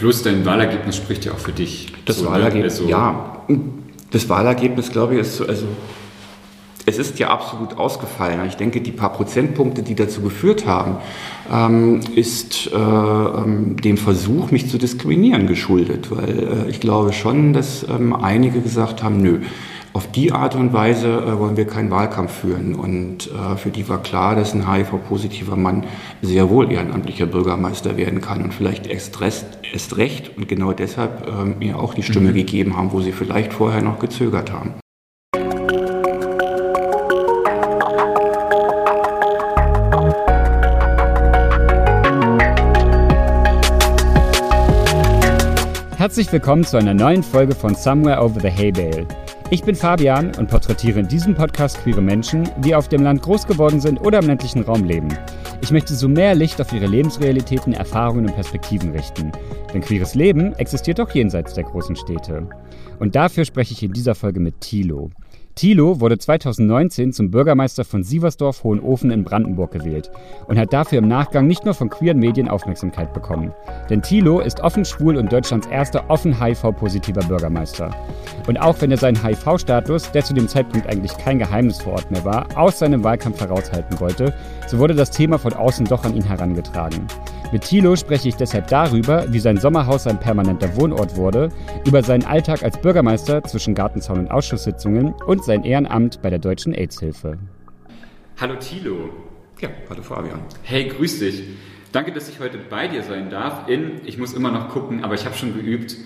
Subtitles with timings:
[0.00, 1.92] Plus dein Wahlergebnis spricht ja auch für dich.
[2.06, 2.30] Das so, ne?
[2.30, 3.42] Wahlergebnis, also ja.
[4.10, 5.66] Das Wahlergebnis, glaube ich, ist also
[6.86, 8.40] es ist ja absolut ausgefallen.
[8.48, 10.96] Ich denke, die paar Prozentpunkte, die dazu geführt haben,
[11.52, 16.10] ähm, ist äh, ähm, dem Versuch, mich zu diskriminieren, geschuldet.
[16.10, 19.40] Weil äh, ich glaube schon, dass ähm, einige gesagt haben, nö,
[19.92, 22.74] auf die Art und Weise äh, wollen wir keinen Wahlkampf führen.
[22.74, 25.84] Und äh, für die war klar, dass ein HIV-positiver Mann
[26.22, 31.26] sehr wohl ehrenamtlicher Bürgermeister werden kann und vielleicht erst, rest, erst recht und genau deshalb
[31.26, 32.34] äh, mir auch die Stimme mhm.
[32.34, 34.74] gegeben haben, wo sie vielleicht vorher noch gezögert haben.
[45.96, 49.06] Herzlich willkommen zu einer neuen Folge von Somewhere Over the Hay Bale.
[49.52, 53.48] Ich bin Fabian und porträtiere in diesem Podcast queere Menschen, die auf dem Land groß
[53.48, 55.08] geworden sind oder im ländlichen Raum leben.
[55.60, 59.32] Ich möchte so mehr Licht auf ihre Lebensrealitäten, Erfahrungen und Perspektiven richten.
[59.74, 62.48] Denn queeres Leben existiert auch jenseits der großen Städte.
[63.00, 65.10] Und dafür spreche ich in dieser Folge mit Thilo.
[65.60, 70.10] Thilo wurde 2019 zum Bürgermeister von Sieversdorf-Hohenofen in Brandenburg gewählt
[70.46, 73.52] und hat dafür im Nachgang nicht nur von queeren Medien Aufmerksamkeit bekommen.
[73.90, 77.94] Denn Thilo ist offen schwul und Deutschlands erster offen HIV-positiver Bürgermeister.
[78.48, 82.10] Und auch wenn er seinen HIV-Status, der zu dem Zeitpunkt eigentlich kein Geheimnis vor Ort
[82.10, 84.32] mehr war, aus seinem Wahlkampf heraushalten wollte,
[84.66, 87.06] so wurde das Thema von außen doch an ihn herangetragen.
[87.52, 91.48] Mit Thilo spreche ich deshalb darüber, wie sein Sommerhaus sein permanenter Wohnort wurde,
[91.84, 96.72] über seinen Alltag als Bürgermeister zwischen Gartenzaun und Ausschusssitzungen und sein Ehrenamt bei der Deutschen
[96.72, 97.38] AIDS-Hilfe.
[98.40, 99.10] Hallo Thilo.
[99.60, 100.38] Ja, hallo Fabian.
[100.62, 101.42] Hey, grüß dich.
[101.90, 105.14] Danke, dass ich heute bei dir sein darf in, ich muss immer noch gucken, aber
[105.14, 105.96] ich habe schon geübt,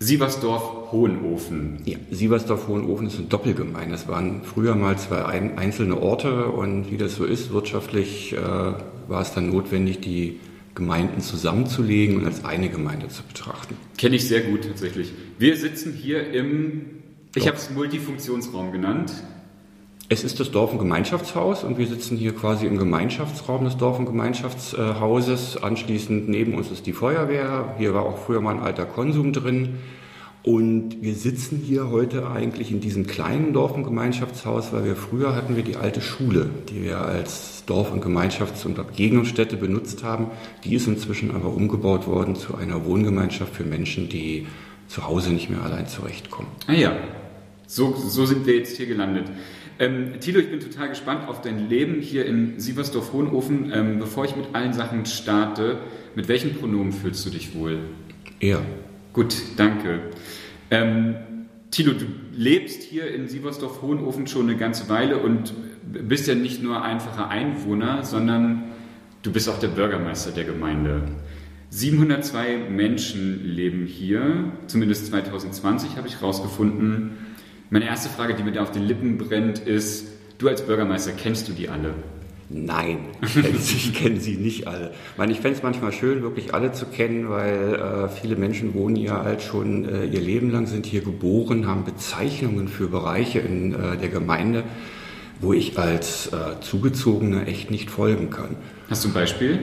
[0.00, 1.80] Sieversdorf-Hohenofen.
[1.86, 3.92] Ja, Sieversdorf-Hohenofen ist eine Doppelgemeinde.
[3.92, 9.22] Das waren früher mal zwei einzelne Orte und wie das so ist, wirtschaftlich äh, war
[9.22, 10.40] es dann notwendig, die
[10.74, 13.76] Gemeinden zusammenzulegen und als eine Gemeinde zu betrachten.
[13.98, 15.12] Kenne ich sehr gut tatsächlich.
[15.38, 17.02] Wir sitzen hier im,
[17.34, 19.12] ich habe es Multifunktionsraum genannt.
[20.08, 23.98] Es ist das Dorf- und Gemeinschaftshaus und wir sitzen hier quasi im Gemeinschaftsraum des Dorf-
[23.98, 25.62] und Gemeinschaftshauses.
[25.62, 27.76] Anschließend neben uns ist die Feuerwehr.
[27.78, 29.78] Hier war auch früher mal ein alter Konsum drin.
[30.42, 35.36] Und wir sitzen hier heute eigentlich in diesem kleinen Dorf- und Gemeinschaftshaus, weil wir früher
[35.36, 40.30] hatten wir die alte Schule, die wir als Dorf- und Gemeinschafts- und Begegnungsstätte benutzt haben.
[40.64, 44.46] Die ist inzwischen aber umgebaut worden zu einer Wohngemeinschaft für Menschen, die
[44.88, 46.48] zu Hause nicht mehr allein zurechtkommen.
[46.66, 46.96] Ah ja,
[47.66, 49.26] so, so sind wir jetzt hier gelandet.
[49.78, 53.72] Ähm, Tilo, ich bin total gespannt auf dein Leben hier in Sieversdorf-Hohenofen.
[53.74, 55.78] Ähm, bevor ich mit allen Sachen starte,
[56.14, 57.78] mit welchen Pronomen fühlst du dich wohl?
[58.40, 58.62] Er.
[59.12, 60.00] Gut, danke.
[60.70, 61.16] Ähm,
[61.72, 66.82] Tilo, du lebst hier in Sieversdorf-Hohenofen schon eine ganze Weile und bist ja nicht nur
[66.82, 68.70] einfacher Einwohner, sondern
[69.22, 71.02] du bist auch der Bürgermeister der Gemeinde.
[71.70, 77.12] 702 Menschen leben hier, zumindest 2020 habe ich rausgefunden.
[77.70, 81.48] Meine erste Frage, die mir da auf den Lippen brennt, ist, du als Bürgermeister, kennst
[81.48, 81.94] du die alle?
[82.52, 84.90] Nein, ich kenne sie, nicht alle.
[85.12, 88.74] Ich, meine, ich fände es manchmal schön, wirklich alle zu kennen, weil äh, viele Menschen
[88.74, 93.38] wohnen ja halt schon äh, ihr Leben lang, sind hier geboren, haben Bezeichnungen für Bereiche
[93.38, 94.64] in äh, der Gemeinde,
[95.40, 98.56] wo ich als äh, Zugezogener echt nicht folgen kann.
[98.88, 99.60] Hast du ein Beispiel?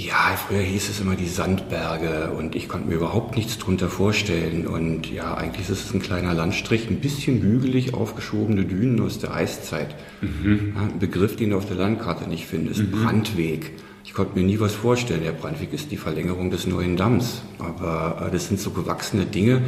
[0.00, 4.68] Ja, früher hieß es immer die Sandberge und ich konnte mir überhaupt nichts drunter vorstellen.
[4.68, 9.34] Und ja, eigentlich ist es ein kleiner Landstrich, ein bisschen hügelig aufgeschobene Dünen aus der
[9.34, 9.96] Eiszeit.
[10.20, 10.74] Mhm.
[10.76, 12.82] Ja, ein Begriff, den du auf der Landkarte nicht findest.
[12.82, 12.92] Mhm.
[12.92, 13.72] Brandweg.
[14.04, 15.24] Ich konnte mir nie was vorstellen.
[15.24, 17.42] Der Brandweg ist die Verlängerung des neuen Damms.
[17.58, 19.62] Aber äh, das sind so gewachsene Dinge.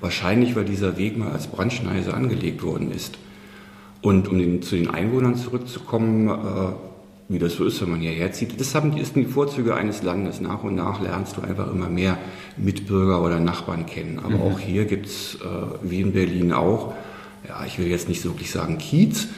[0.00, 3.18] Wahrscheinlich, weil dieser Weg mal als Brandschneise angelegt worden ist.
[4.02, 6.72] Und um den, zu den Einwohnern zurückzukommen, äh,
[7.28, 8.60] wie das so ist, wenn man hierher zieht.
[8.60, 10.40] Das sind die Vorzüge eines Landes.
[10.40, 12.18] Nach und nach lernst du einfach immer mehr
[12.56, 14.20] Mitbürger oder Nachbarn kennen.
[14.20, 14.42] Aber mhm.
[14.42, 15.46] auch hier gibt's äh,
[15.82, 16.94] wie in Berlin auch,
[17.48, 19.28] ja, ich will jetzt nicht so wirklich sagen Kiez,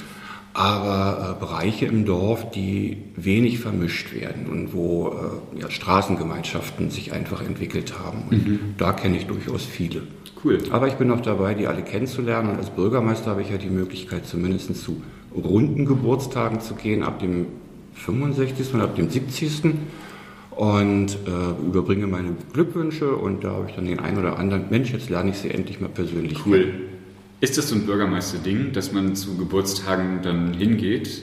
[0.52, 5.08] aber äh, Bereiche im Dorf, die wenig vermischt werden und wo
[5.56, 8.24] äh, ja, Straßengemeinschaften sich einfach entwickelt haben.
[8.30, 8.60] Und mhm.
[8.76, 10.02] da kenne ich durchaus viele.
[10.44, 10.58] Cool.
[10.70, 12.50] Aber ich bin noch dabei, die alle kennenzulernen.
[12.50, 15.02] Und als Bürgermeister habe ich ja die Möglichkeit, zumindest zu
[15.34, 17.46] runden Geburtstagen zu gehen, ab dem
[17.98, 18.74] 65.
[18.74, 19.62] und ab dem 70.
[20.50, 24.92] Und äh, überbringe meine Glückwünsche und da habe ich dann den einen oder anderen, Mensch,
[24.92, 26.44] jetzt lerne ich sie endlich mal persönlich.
[26.44, 26.64] Cool.
[26.64, 26.88] Kennen.
[27.40, 31.22] Ist das so ein Bürgermeister-Ding, dass man zu Geburtstagen dann hingeht?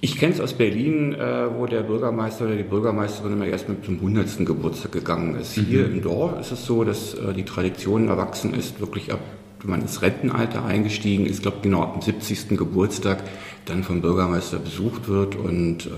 [0.00, 3.84] Ich kenne es aus Berlin, äh, wo der Bürgermeister oder die Bürgermeisterin immer erst mit
[3.84, 4.46] zum 100.
[4.46, 5.56] Geburtstag gegangen ist.
[5.56, 5.62] Mhm.
[5.64, 9.18] Hier im Dorf ist es so, dass äh, die Tradition erwachsen ist, wirklich ab,
[9.60, 12.56] wenn man ins Rentenalter eingestiegen ist, glaube genau ab dem 70.
[12.56, 13.24] Geburtstag
[13.64, 15.90] dann vom Bürgermeister besucht wird und äh,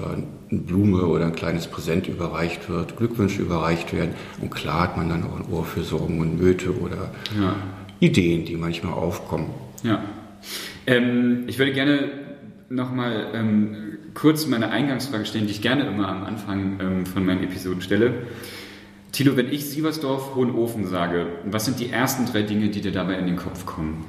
[0.51, 4.15] eine Blume oder ein kleines Präsent überreicht wird, Glückwünsche überreicht werden.
[4.41, 7.57] Und klar hat man dann auch ein Ohr für Sorgen und Nöte oder ja.
[8.01, 9.51] Ideen, die manchmal aufkommen.
[9.83, 10.03] Ja.
[10.87, 12.11] Ähm, ich würde gerne
[12.69, 13.77] nochmal ähm,
[14.15, 18.13] kurz meine Eingangsfrage stellen, die ich gerne immer am Anfang ähm, von meinen Episoden stelle.
[19.13, 23.17] Tilo, wenn ich Sieversdorf Hohenofen sage, was sind die ersten drei Dinge, die dir dabei
[23.19, 24.05] in den Kopf kommen?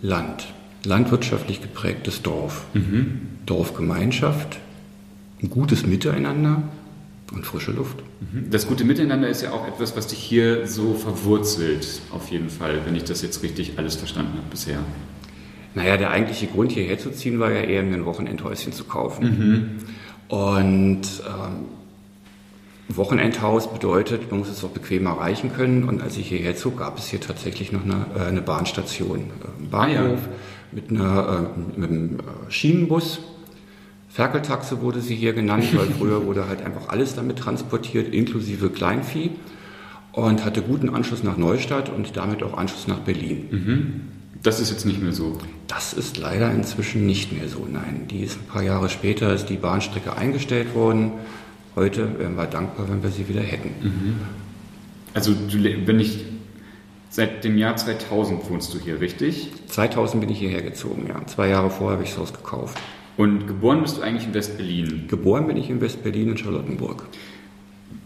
[0.00, 0.46] Land.
[0.84, 2.64] Landwirtschaftlich geprägtes Dorf.
[2.74, 3.20] Mhm.
[3.46, 4.58] Dorfgemeinschaft,
[5.42, 6.62] ein gutes Miteinander
[7.32, 7.98] und frische Luft.
[8.20, 8.50] Mhm.
[8.50, 12.80] Das gute Miteinander ist ja auch etwas, was dich hier so verwurzelt, auf jeden Fall,
[12.86, 14.78] wenn ich das jetzt richtig alles verstanden habe bisher.
[15.74, 19.24] Naja, der eigentliche Grund hierher zu ziehen war ja eher, mir ein Wochenendhäuschen zu kaufen.
[19.24, 20.36] Mhm.
[20.36, 21.66] Und ähm,
[22.88, 25.84] Wochenendhaus bedeutet, man muss es auch bequem erreichen können.
[25.84, 29.30] Und als ich hierher zog, gab es hier tatsächlich noch eine, äh, eine Bahnstation.
[29.58, 30.18] Ein Bahnhof ah, ja.
[30.72, 33.20] Mit, einer, äh, mit einem äh, Schienenbus.
[34.08, 39.30] Ferkeltaxe wurde sie hier genannt, weil früher wurde halt einfach alles damit transportiert, inklusive Kleinvieh.
[40.12, 43.48] Und hatte guten Anschluss nach Neustadt und damit auch Anschluss nach Berlin.
[43.50, 44.00] Mhm.
[44.42, 45.38] Das ist jetzt nicht mehr so.
[45.68, 47.66] Das ist leider inzwischen nicht mehr so.
[47.70, 51.12] Nein, die ist ein paar Jahre später ist die Bahnstrecke eingestellt worden.
[51.76, 53.70] Heute wären wir dankbar, wenn wir sie wieder hätten.
[53.80, 54.14] Mhm.
[55.14, 55.34] Also
[55.86, 56.24] wenn ich
[57.12, 59.52] seit dem Jahr 2000 wohnst du hier, richtig?
[59.68, 61.24] 2000 bin ich hierher gezogen, ja.
[61.26, 62.78] Zwei Jahre vorher habe ich das Haus gekauft.
[63.18, 65.04] Und geboren bist du eigentlich in West-Berlin?
[65.08, 67.06] Geboren bin ich in West-Berlin in Charlottenburg.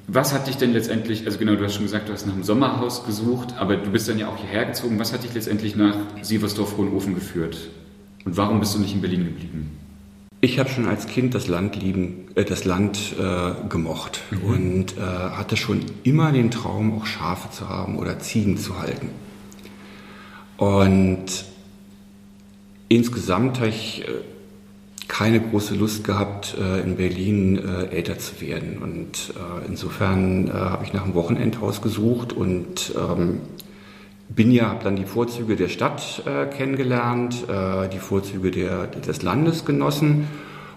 [0.08, 2.42] Was hat dich denn letztendlich, also genau, du hast schon gesagt, du hast nach einem
[2.42, 4.98] Sommerhaus gesucht, aber du bist dann ja auch hierher gezogen.
[4.98, 7.70] Was hat dich letztendlich nach Sieversdorf-Hohenofen geführt?
[8.24, 9.70] Und warum bist du nicht in Berlin geblieben?
[10.46, 14.44] Ich habe schon als Kind das Land lieben, äh, das Land äh, gemocht mhm.
[14.44, 19.10] und äh, hatte schon immer den Traum, auch Schafe zu haben oder Ziegen zu halten.
[20.56, 21.26] Und
[22.88, 24.12] insgesamt habe ich äh,
[25.08, 28.78] keine große Lust gehabt, äh, in Berlin äh, älter zu werden.
[28.78, 29.34] Und
[29.66, 33.40] insofern habe ich nach einem Wochenendhaus gesucht und ähm,
[34.28, 39.22] bin ja, habe dann die Vorzüge der Stadt äh, kennengelernt, äh, die Vorzüge der, des
[39.22, 40.26] Landes genossen.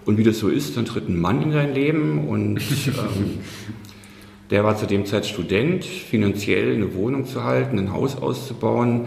[0.04, 3.40] Und wie das so ist, dann tritt ein Mann in dein Leben und ähm,
[4.50, 9.06] der war zu dem Zeit Student, finanziell eine Wohnung zu halten, ein Haus auszubauen,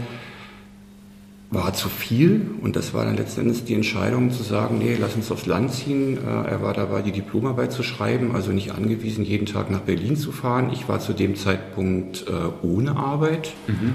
[1.49, 2.49] war zu viel.
[2.61, 6.17] Und das war dann letztendlich die Entscheidung zu sagen, nee, lass uns aufs Land ziehen.
[6.17, 10.17] Äh, er war dabei, die Diplomarbeit zu schreiben, also nicht angewiesen, jeden Tag nach Berlin
[10.17, 10.69] zu fahren.
[10.73, 13.53] Ich war zu dem Zeitpunkt äh, ohne Arbeit.
[13.67, 13.93] Mhm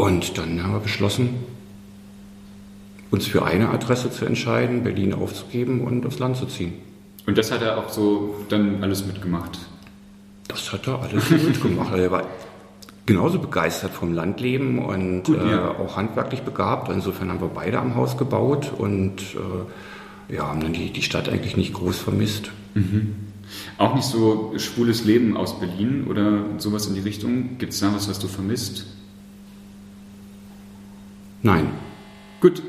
[0.00, 1.34] und dann haben wir beschlossen,
[3.10, 6.72] uns für eine Adresse zu entscheiden, Berlin aufzugeben und aufs Land zu ziehen.
[7.26, 9.58] Und das hat er auch so dann alles mitgemacht?
[10.48, 11.94] Das hat er alles mitgemacht.
[11.94, 12.26] er war
[13.04, 15.66] genauso begeistert vom Landleben und Gut, ja.
[15.66, 16.90] äh, auch handwerklich begabt.
[16.90, 19.20] Insofern haben wir beide am Haus gebaut und
[20.30, 22.50] äh, ja, haben dann die, die Stadt eigentlich nicht groß vermisst.
[22.74, 23.16] Mhm.
[23.76, 27.58] Auch nicht so schwules Leben aus Berlin oder sowas in die Richtung?
[27.58, 28.86] Gibt es da was, was du vermisst?
[31.42, 31.68] Nein.
[32.40, 32.62] Gut.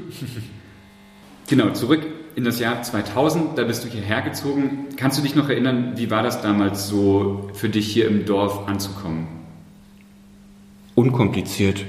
[1.48, 2.02] genau, zurück
[2.36, 4.88] in das Jahr 2000, da bist du hierher gezogen.
[4.96, 8.68] Kannst du dich noch erinnern, wie war das damals so für dich hier im Dorf
[8.68, 9.28] anzukommen?
[10.96, 11.86] Unkompliziert.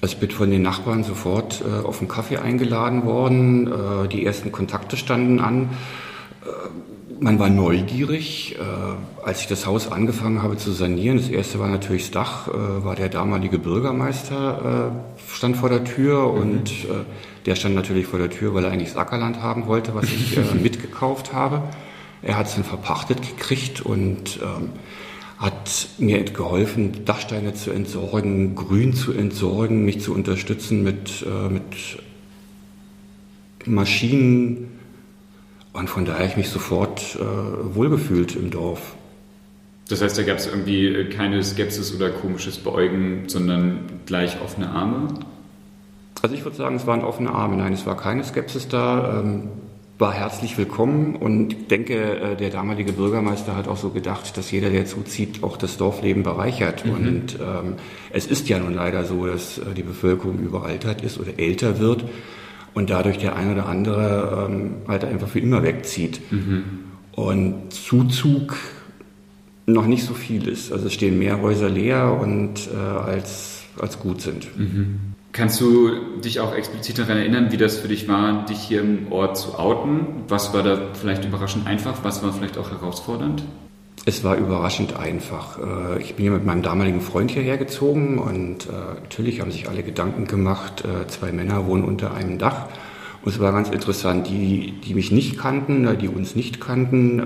[0.00, 3.66] Also ich bin von den Nachbarn sofort äh, auf einen Kaffee eingeladen worden.
[3.66, 5.70] Äh, die ersten Kontakte standen an.
[6.42, 6.46] Äh,
[7.20, 8.56] man war neugierig.
[8.58, 12.48] Äh, als ich das Haus angefangen habe zu sanieren, das erste war natürlich das Dach,
[12.48, 16.40] äh, war der damalige Bürgermeister äh, stand vor der Tür mhm.
[16.40, 16.72] und
[17.44, 20.38] der stand natürlich vor der Tür, weil er eigentlich das Ackerland haben wollte, was ich
[20.62, 21.62] mitgekauft habe.
[22.22, 24.70] Er hat es dann verpachtet gekriegt und ähm,
[25.38, 31.98] hat mir geholfen, Dachsteine zu entsorgen, Grün zu entsorgen, mich zu unterstützen mit, mit
[33.66, 34.75] Maschinen,
[35.76, 38.94] und von daher habe ich mich sofort äh, wohlgefühlt im Dorf.
[39.88, 44.70] Das heißt, da gab es irgendwie äh, keine Skepsis oder komisches Beäugen, sondern gleich offene
[44.70, 45.08] Arme?
[46.22, 47.56] Also ich würde sagen, es waren offene Arme.
[47.56, 49.20] Nein, es war keine Skepsis da.
[49.20, 49.48] Ähm,
[49.98, 54.50] war herzlich willkommen und ich denke, äh, der damalige Bürgermeister hat auch so gedacht, dass
[54.50, 56.84] jeder, der zuzieht, auch das Dorfleben bereichert.
[56.84, 56.92] Mhm.
[56.92, 57.74] Und ähm,
[58.10, 62.04] es ist ja nun leider so, dass äh, die Bevölkerung überaltert ist oder älter wird
[62.76, 66.20] und dadurch der eine oder andere ähm, halt einfach für immer wegzieht.
[66.30, 66.62] Mhm.
[67.12, 68.54] Und Zuzug
[69.64, 70.70] noch nicht so viel ist.
[70.70, 74.58] Also es stehen mehr Häuser leer und äh, als, als gut sind.
[74.58, 75.00] Mhm.
[75.32, 79.10] Kannst du dich auch explizit daran erinnern, wie das für dich war, dich hier im
[79.10, 80.24] Ort zu outen?
[80.28, 82.04] Was war da vielleicht überraschend einfach?
[82.04, 83.42] Was war vielleicht auch herausfordernd?
[84.08, 85.58] Es war überraschend einfach.
[85.58, 89.68] Äh, ich bin ja mit meinem damaligen Freund hierher gezogen und äh, natürlich haben sich
[89.68, 92.68] alle Gedanken gemacht, äh, zwei Männer wohnen unter einem Dach
[93.24, 97.20] Und es war ganz interessant, die, die mich nicht kannten, die uns nicht kannten,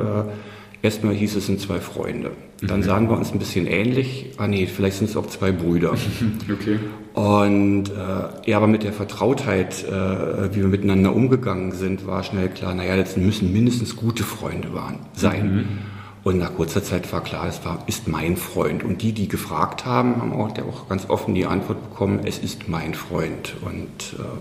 [0.80, 2.30] erstmal hieß es sind zwei Freunde.
[2.62, 2.84] Dann mhm.
[2.84, 4.30] sahen wir uns ein bisschen ähnlich.
[4.38, 5.92] Ah nee, vielleicht sind es auch zwei Brüder.
[6.50, 6.78] okay.
[7.12, 12.48] Und äh, ja, aber mit der Vertrautheit, äh, wie wir miteinander umgegangen sind, war schnell
[12.48, 15.54] klar, naja, das müssen mindestens gute Freunde waren, sein.
[15.54, 15.99] Mhm.
[16.22, 18.82] Und nach kurzer Zeit war klar, es war, ist mein Freund.
[18.82, 22.68] Und die, die gefragt haben, haben auch, auch ganz offen die Antwort bekommen, es ist
[22.68, 23.54] mein Freund.
[23.62, 24.38] Und äh,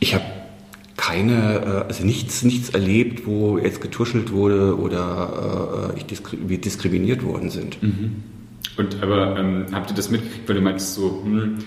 [0.00, 0.24] ich habe
[0.96, 6.58] keine, äh, also nichts, nichts erlebt, wo jetzt getuschelt wurde oder äh, ich diskri wir
[6.58, 7.82] diskriminiert worden sind.
[7.82, 8.22] Mhm.
[8.76, 11.58] Und aber ähm, habt ihr das mitgekriegt, weil du meinst so, hm,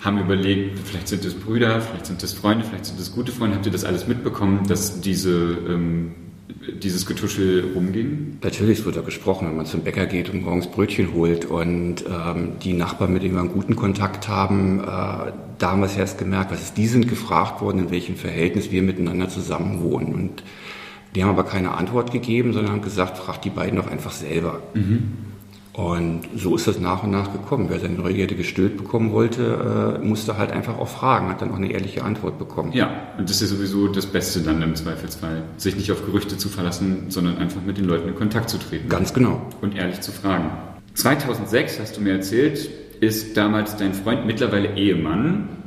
[0.00, 3.56] haben überlegt, vielleicht sind das Brüder, vielleicht sind das Freunde, vielleicht sind das gute Freunde.
[3.56, 6.12] Habt ihr das alles mitbekommen, dass diese ähm,
[6.82, 8.38] dieses Getuschel rumging?
[8.42, 12.52] Natürlich wird da gesprochen, wenn man zum Bäcker geht und morgens Brötchen holt und ähm,
[12.62, 16.18] die Nachbarn, mit denen wir einen guten Kontakt haben, äh, da haben wir es erst
[16.18, 20.42] gemerkt, was ist, die sind gefragt worden, in welchem Verhältnis wir miteinander zusammenwohnen und
[21.14, 24.62] die haben aber keine Antwort gegeben, sondern haben gesagt, fragt die beiden doch einfach selber.
[24.74, 25.27] Mhm.
[25.78, 27.66] Und so ist das nach und nach gekommen.
[27.68, 31.56] Wer seine Neugierde gestillt bekommen wollte, äh, musste halt einfach auch fragen, hat dann auch
[31.56, 32.72] eine ehrliche Antwort bekommen.
[32.72, 36.48] Ja, und das ist sowieso das Beste dann im Zweifelsfall, sich nicht auf Gerüchte zu
[36.48, 38.88] verlassen, sondern einfach mit den Leuten in Kontakt zu treten.
[38.88, 39.40] Ganz genau.
[39.60, 40.50] Und ehrlich zu fragen.
[40.94, 42.68] 2006, hast du mir erzählt,
[42.98, 45.57] ist damals dein Freund, mittlerweile Ehemann,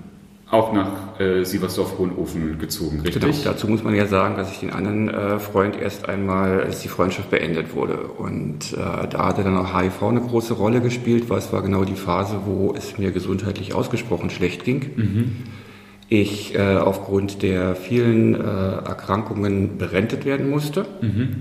[0.52, 3.22] auch nach äh, Sieversdorf-Hohenofen gezogen, richtig?
[3.22, 3.36] Genau.
[3.44, 6.90] Dazu muss man ja sagen, dass ich den anderen äh, Freund erst einmal, als die
[6.90, 7.98] Freundschaft beendet wurde.
[7.98, 11.86] Und äh, da hatte dann auch HIV eine große Rolle gespielt, weil es war genau
[11.86, 14.92] die Phase, wo es mir gesundheitlich ausgesprochen schlecht ging.
[14.96, 15.36] Mhm.
[16.10, 20.86] Ich äh, aufgrund der vielen äh, Erkrankungen berentet werden musste.
[21.00, 21.38] Mhm.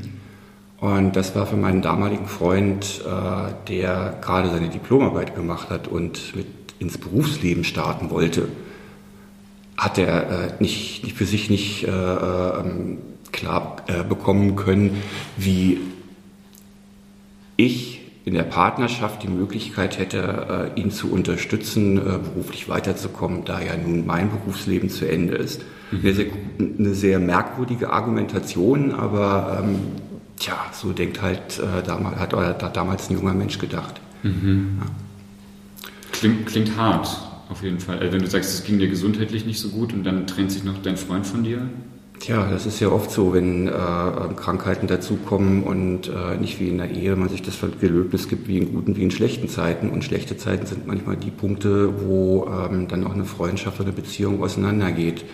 [0.78, 6.36] Und das war für meinen damaligen Freund, äh, der gerade seine Diplomarbeit gemacht hat und
[6.36, 6.46] mit
[6.78, 8.48] ins Berufsleben starten wollte,
[9.80, 12.98] hat er äh, nicht, nicht für sich nicht äh, ähm,
[13.32, 15.02] klar äh, bekommen können,
[15.38, 15.80] wie
[17.56, 24.06] ich in der Partnerschaft die Möglichkeit hätte, ihn zu unterstützen, beruflich weiterzukommen, da ja nun
[24.06, 25.62] mein Berufsleben zu Ende ist.
[25.90, 26.00] Mhm.
[26.00, 26.26] Eine, sehr,
[26.58, 29.78] eine, sehr, merkwürdige Argumentation, aber ähm,
[30.38, 34.00] tja, so denkt halt äh, damals, hat, hat damals ein junger Mensch gedacht.
[34.22, 34.80] Mhm.
[34.80, 34.86] Ja.
[36.12, 37.29] Klingt, klingt hart.
[37.50, 37.98] Auf jeden Fall.
[37.98, 40.62] Also wenn du sagst, es ging dir gesundheitlich nicht so gut und dann trennt sich
[40.62, 41.68] noch dein Freund von dir?
[42.20, 43.70] Tja, das ist ja oft so, wenn äh,
[44.36, 48.58] Krankheiten dazukommen und äh, nicht wie in der Ehe man sich das Gelöbnis gibt, wie
[48.58, 49.88] in guten wie in schlechten Zeiten.
[49.88, 53.96] Und schlechte Zeiten sind manchmal die Punkte, wo ähm, dann auch eine Freundschaft oder eine
[53.96, 55.24] Beziehung auseinandergeht.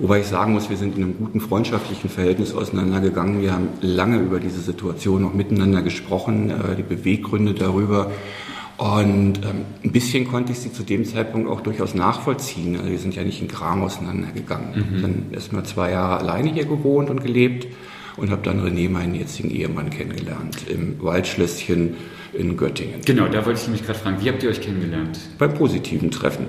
[0.00, 3.42] Wobei ich sagen muss, wir sind in einem guten freundschaftlichen Verhältnis auseinandergegangen.
[3.42, 8.10] Wir haben lange über diese Situation noch miteinander gesprochen, äh, die Beweggründe darüber.
[8.80, 12.76] Und ähm, ein bisschen konnte ich sie zu dem Zeitpunkt auch durchaus nachvollziehen.
[12.76, 14.70] Also wir sind ja nicht in Kram auseinandergegangen.
[14.74, 15.02] Mhm.
[15.02, 17.66] Dann erst mal zwei Jahre alleine hier gewohnt und gelebt
[18.16, 21.94] und habe dann René, meinen jetzigen Ehemann, kennengelernt im Waldschlösschen
[22.32, 23.02] in Göttingen.
[23.04, 25.18] Genau, da wollte ich mich gerade fragen, wie habt ihr euch kennengelernt?
[25.36, 26.46] Beim positiven Treffen.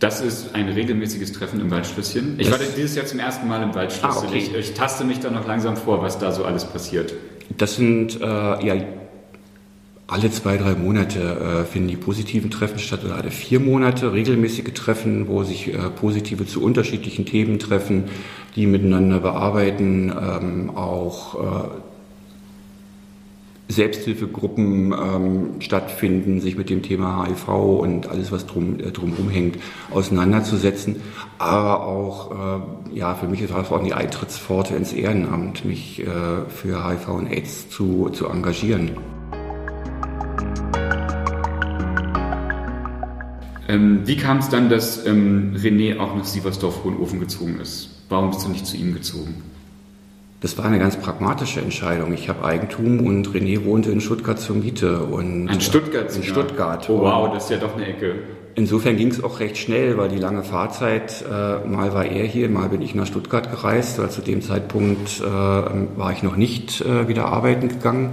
[0.00, 2.40] Das ist ein regelmäßiges Treffen im Waldschlösschen.
[2.40, 4.24] Ich das war dieses Jahr zum ersten Mal im Waldschlösschen.
[4.24, 4.38] Ah, okay.
[4.38, 7.14] ich, ich, taste mich da noch langsam vor, was da so alles passiert.
[7.56, 8.74] Das sind äh, ja
[10.12, 14.74] alle zwei, drei Monate äh, finden die positiven Treffen statt oder alle vier Monate regelmäßige
[14.74, 18.04] Treffen, wo sich äh, Positive zu unterschiedlichen Themen treffen,
[18.54, 21.68] die miteinander bearbeiten, ähm, auch äh,
[23.68, 29.56] Selbsthilfegruppen ähm, stattfinden, sich mit dem Thema HIV und alles, was drum, äh, drumherum hängt,
[29.90, 30.96] auseinanderzusetzen.
[31.38, 32.60] Aber auch,
[32.92, 36.06] äh, ja, für mich ist das auch die Eintrittspforte ins Ehrenamt, mich äh,
[36.48, 38.90] für HIV und AIDS zu, zu engagieren.
[43.72, 47.88] Ähm, wie kam es dann, dass ähm, René auch nach Sieversdorf-Hohenofen gezogen ist?
[48.10, 49.42] Warum bist du nicht zu ihm gezogen?
[50.40, 52.12] Das war eine ganz pragmatische Entscheidung.
[52.12, 55.04] Ich habe Eigentum und René wohnte in Stuttgart zur Miete.
[55.04, 56.14] Und, in Stuttgart?
[56.14, 56.90] In Stuttgart.
[56.90, 58.16] Oh wow, das ist ja doch eine Ecke.
[58.54, 62.50] Insofern ging es auch recht schnell, weil die lange Fahrzeit, äh, mal war er hier,
[62.50, 66.82] mal bin ich nach Stuttgart gereist, weil zu dem Zeitpunkt äh, war ich noch nicht
[66.82, 68.10] äh, wieder arbeiten gegangen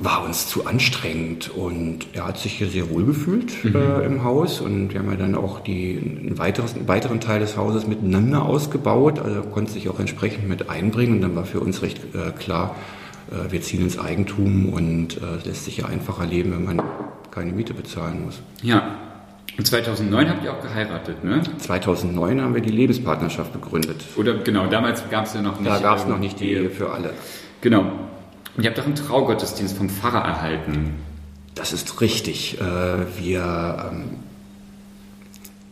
[0.00, 3.74] war uns zu anstrengend und er hat sich hier sehr wohl gefühlt mhm.
[3.74, 7.40] äh, im Haus und wir haben ja dann auch die, einen, weiteres, einen weiteren Teil
[7.40, 11.60] des Hauses miteinander ausgebaut, also konnte sich auch entsprechend mit einbringen und dann war für
[11.60, 12.76] uns recht äh, klar,
[13.30, 16.82] äh, wir ziehen ins Eigentum und äh, lässt sich ja einfacher leben, wenn man
[17.32, 18.40] keine Miete bezahlen muss.
[18.62, 18.96] Ja.
[19.56, 21.42] Und 2009 habt ihr auch geheiratet, ne?
[21.58, 24.04] 2009 haben wir die Lebenspartnerschaft begründet.
[24.16, 25.68] Oder genau, damals gab es ja noch nicht.
[25.68, 27.10] Da gab es noch nicht die Ehe für alle.
[27.60, 27.90] Genau.
[28.58, 30.96] Und ihr habt doch einen Traugottesdienst vom Pfarrer erhalten.
[31.54, 32.58] Das ist richtig.
[32.60, 32.64] Äh,
[33.22, 34.04] wir ähm,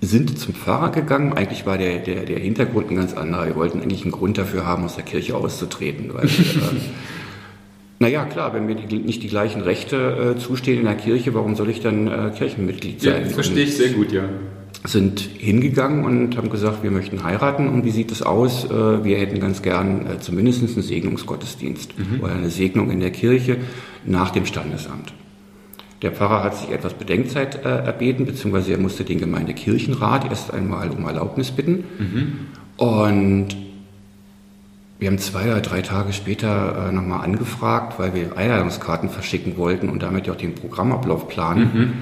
[0.00, 1.32] sind zum Pfarrer gegangen.
[1.32, 3.46] Eigentlich war der, der, der Hintergrund ein ganz anderer.
[3.46, 6.14] Wir wollten eigentlich einen Grund dafür haben, aus der Kirche auszutreten.
[6.14, 6.28] Weil, äh,
[7.98, 11.56] naja, klar, wenn mir die, nicht die gleichen Rechte äh, zustehen in der Kirche, warum
[11.56, 13.24] soll ich dann äh, Kirchenmitglied sein?
[13.24, 14.28] Ja, verstehe ich sehr gut, ja.
[14.84, 18.64] Sind hingegangen und haben gesagt, wir möchten heiraten und wie sieht es aus?
[18.64, 22.20] Äh, wir hätten ganz gern äh, zumindest einen Segnungsgottesdienst mhm.
[22.20, 23.56] oder eine Segnung in der Kirche
[24.04, 25.12] nach dem Standesamt.
[26.02, 30.90] Der Pfarrer hat sich etwas Bedenkzeit äh, erbeten, beziehungsweise er musste den Gemeindekirchenrat erst einmal
[30.90, 31.84] um Erlaubnis bitten.
[31.98, 32.32] Mhm.
[32.76, 33.56] Und
[34.98, 39.88] wir haben zwei oder drei Tage später äh, nochmal angefragt, weil wir Einladungskarten verschicken wollten
[39.88, 41.92] und damit ja auch den Programmablauf planen, mhm.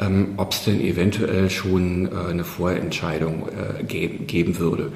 [0.00, 4.92] Ähm, ob es denn eventuell schon äh, eine Vorentscheidung äh, geben, geben würde.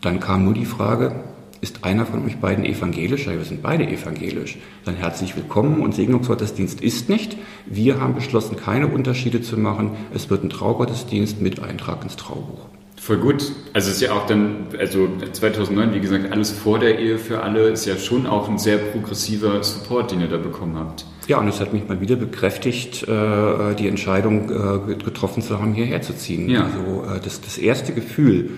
[0.00, 1.12] Dann kam nur die Frage,
[1.60, 3.26] ist einer von euch beiden evangelisch?
[3.26, 4.56] Ja, wir sind beide evangelisch.
[4.86, 7.36] Dann herzlich willkommen und Segnungsgottesdienst ist nicht.
[7.66, 9.90] Wir haben beschlossen, keine Unterschiede zu machen.
[10.14, 12.66] Es wird ein Traugottesdienst mit Eintrag ins Traubuch.
[13.10, 13.50] Voll gut.
[13.72, 17.42] Also es ist ja auch dann, also 2009, wie gesagt, alles vor der Ehe für
[17.42, 21.06] alle, ist ja schon auch ein sehr progressiver Support, den ihr da bekommen habt.
[21.26, 25.74] Ja, und es hat mich mal wieder bekräftigt, äh, die Entscheidung äh, getroffen zu haben,
[25.74, 26.48] hierher zu ziehen.
[26.48, 26.66] Ja.
[26.66, 28.50] Also äh, das, das erste Gefühl,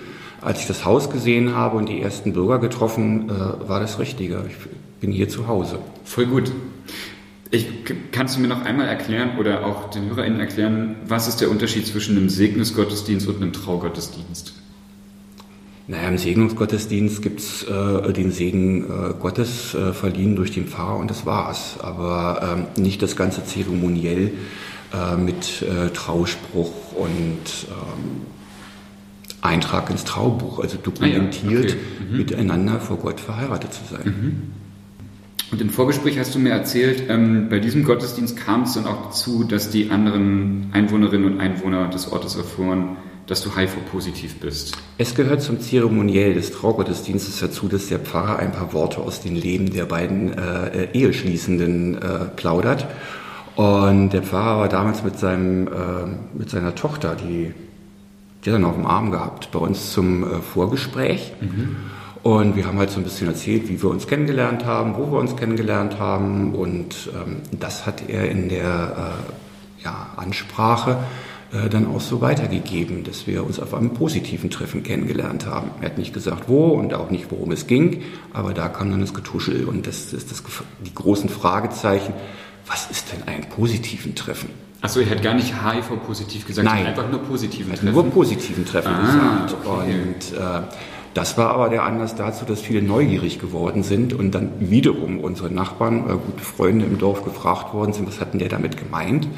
[0.42, 3.30] als ich das Haus gesehen habe und die ersten Bürger getroffen,
[3.66, 4.44] war das Richtige.
[4.50, 4.56] Ich
[5.00, 5.78] bin hier zu Hause.
[6.04, 6.52] Voll gut.
[7.54, 7.68] Ich,
[8.12, 11.87] kannst du mir noch einmal erklären oder auch den HörerInnen erklären, was ist der Unterschied
[11.87, 14.54] zwischen einem Segnungsgottesdienst und einem Traugottesdienst?
[15.87, 20.97] Naja, im Segnungsgottesdienst gibt es äh, den Segen äh, Gottes äh, verliehen durch den Pfarrer
[20.97, 21.76] und das war's.
[21.80, 24.32] Aber ähm, nicht das ganze Zeremoniell
[24.94, 28.23] äh, mit äh, Trauspruch und ähm,
[29.42, 31.76] Eintrag ins Traubuch, also dokumentiert, ah ja, okay.
[32.11, 32.16] mhm.
[32.16, 34.04] miteinander vor Gott verheiratet zu sein.
[34.04, 34.62] Mhm.
[35.52, 39.04] Und im Vorgespräch hast du mir erzählt, ähm, bei diesem Gottesdienst kam es dann auch
[39.04, 44.76] dazu, dass die anderen Einwohnerinnen und Einwohner des Ortes erfuhren, dass du HIV-positiv bist.
[44.97, 49.37] Es gehört zum Zeremoniell des Traugottesdienstes dazu, dass der Pfarrer ein paar Worte aus dem
[49.37, 52.87] Leben der beiden äh, Eheschließenden äh, plaudert.
[53.54, 55.71] Und der Pfarrer war damals mit, seinem, äh,
[56.32, 57.52] mit seiner Tochter, die
[58.44, 61.32] die hat er noch auf dem Arm gehabt, bei uns zum äh, Vorgespräch.
[61.41, 61.76] Mhm.
[62.23, 65.19] Und wir haben halt so ein bisschen erzählt, wie wir uns kennengelernt haben, wo wir
[65.19, 66.54] uns kennengelernt haben.
[66.54, 69.15] Und ähm, das hat er in der
[69.80, 70.99] äh, ja, Ansprache
[71.52, 75.71] äh, dann auch so weitergegeben, dass wir uns auf einem positiven Treffen kennengelernt haben.
[75.80, 79.00] Er hat nicht gesagt, wo und auch nicht, worum es ging, aber da kam dann
[79.00, 80.43] das Getuschel und das ist das,
[80.87, 82.15] die großen Fragezeichen.
[82.67, 84.49] Was ist denn ein positiven Treffen?
[84.80, 87.93] Achso, er hat gar nicht HIV-positiv gesagt, Nein, einfach nur positiven Treffen.
[87.93, 89.67] Nur positiven Treffen ah, gesagt.
[89.67, 89.95] Okay.
[89.95, 90.63] Und äh,
[91.14, 95.50] das war aber der Anlass dazu, dass viele neugierig geworden sind und dann wiederum unsere
[95.50, 99.28] Nachbarn oder gute Freunde im Dorf gefragt worden sind, was hatten der damit gemeint?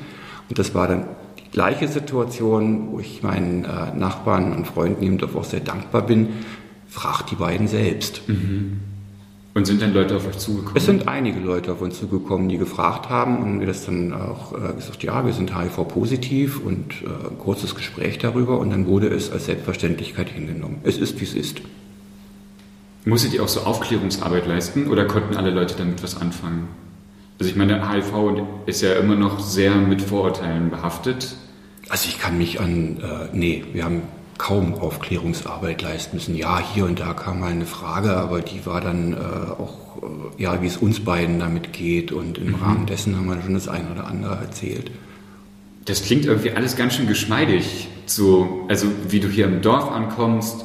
[0.48, 1.06] Und das war dann
[1.38, 6.02] die gleiche Situation, wo ich meinen äh, Nachbarn und Freunden im Dorf auch sehr dankbar
[6.02, 6.28] bin,
[6.86, 8.28] fragt die beiden selbst.
[8.28, 8.80] Mhm.
[9.54, 10.76] Und sind dann Leute auf euch zugekommen?
[10.76, 14.52] Es sind einige Leute auf uns zugekommen, die gefragt haben und wir das dann auch
[14.52, 19.06] äh, gesagt, ja, wir sind HIV-positiv und äh, ein kurzes Gespräch darüber und dann wurde
[19.06, 20.78] es als Selbstverständlichkeit hingenommen.
[20.82, 21.60] Es ist, wie es ist.
[23.04, 26.66] Musstet ihr auch so Aufklärungsarbeit leisten oder konnten alle Leute damit was anfangen?
[27.38, 31.36] Also ich meine, HIV ist ja immer noch sehr mit Vorurteilen behaftet.
[31.88, 34.02] Also ich kann mich an, äh, nee, wir haben
[34.38, 36.34] kaum Aufklärungsarbeit leisten müssen.
[36.34, 40.42] Ja, hier und da kam mal eine Frage, aber die war dann äh, auch, äh,
[40.42, 42.12] ja, wie es uns beiden damit geht.
[42.12, 42.54] Und im mhm.
[42.56, 44.90] Rahmen dessen haben wir schon das eine oder andere erzählt.
[45.84, 47.88] Das klingt irgendwie alles ganz schön geschmeidig.
[48.06, 50.64] So, also wie du hier im Dorf ankommst,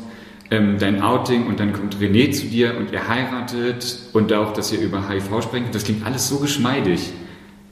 [0.52, 4.72] ähm, dein Outing und dann kommt René zu dir und ihr heiratet und auch, dass
[4.72, 5.76] ihr über HIV sprecht.
[5.76, 7.12] Das klingt alles so geschmeidig.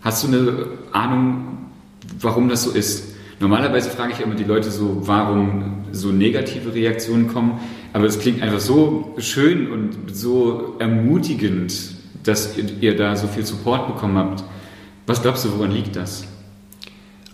[0.02, 1.58] Hast du eine Ahnung,
[2.20, 3.17] warum das so ist?
[3.40, 7.60] Normalerweise frage ich immer die Leute so, warum so negative Reaktionen kommen.
[7.94, 11.74] Aber es klingt einfach so schön und so ermutigend,
[12.24, 14.44] dass ihr, ihr da so viel Support bekommen habt.
[15.06, 16.26] Was glaubst du, woran liegt das?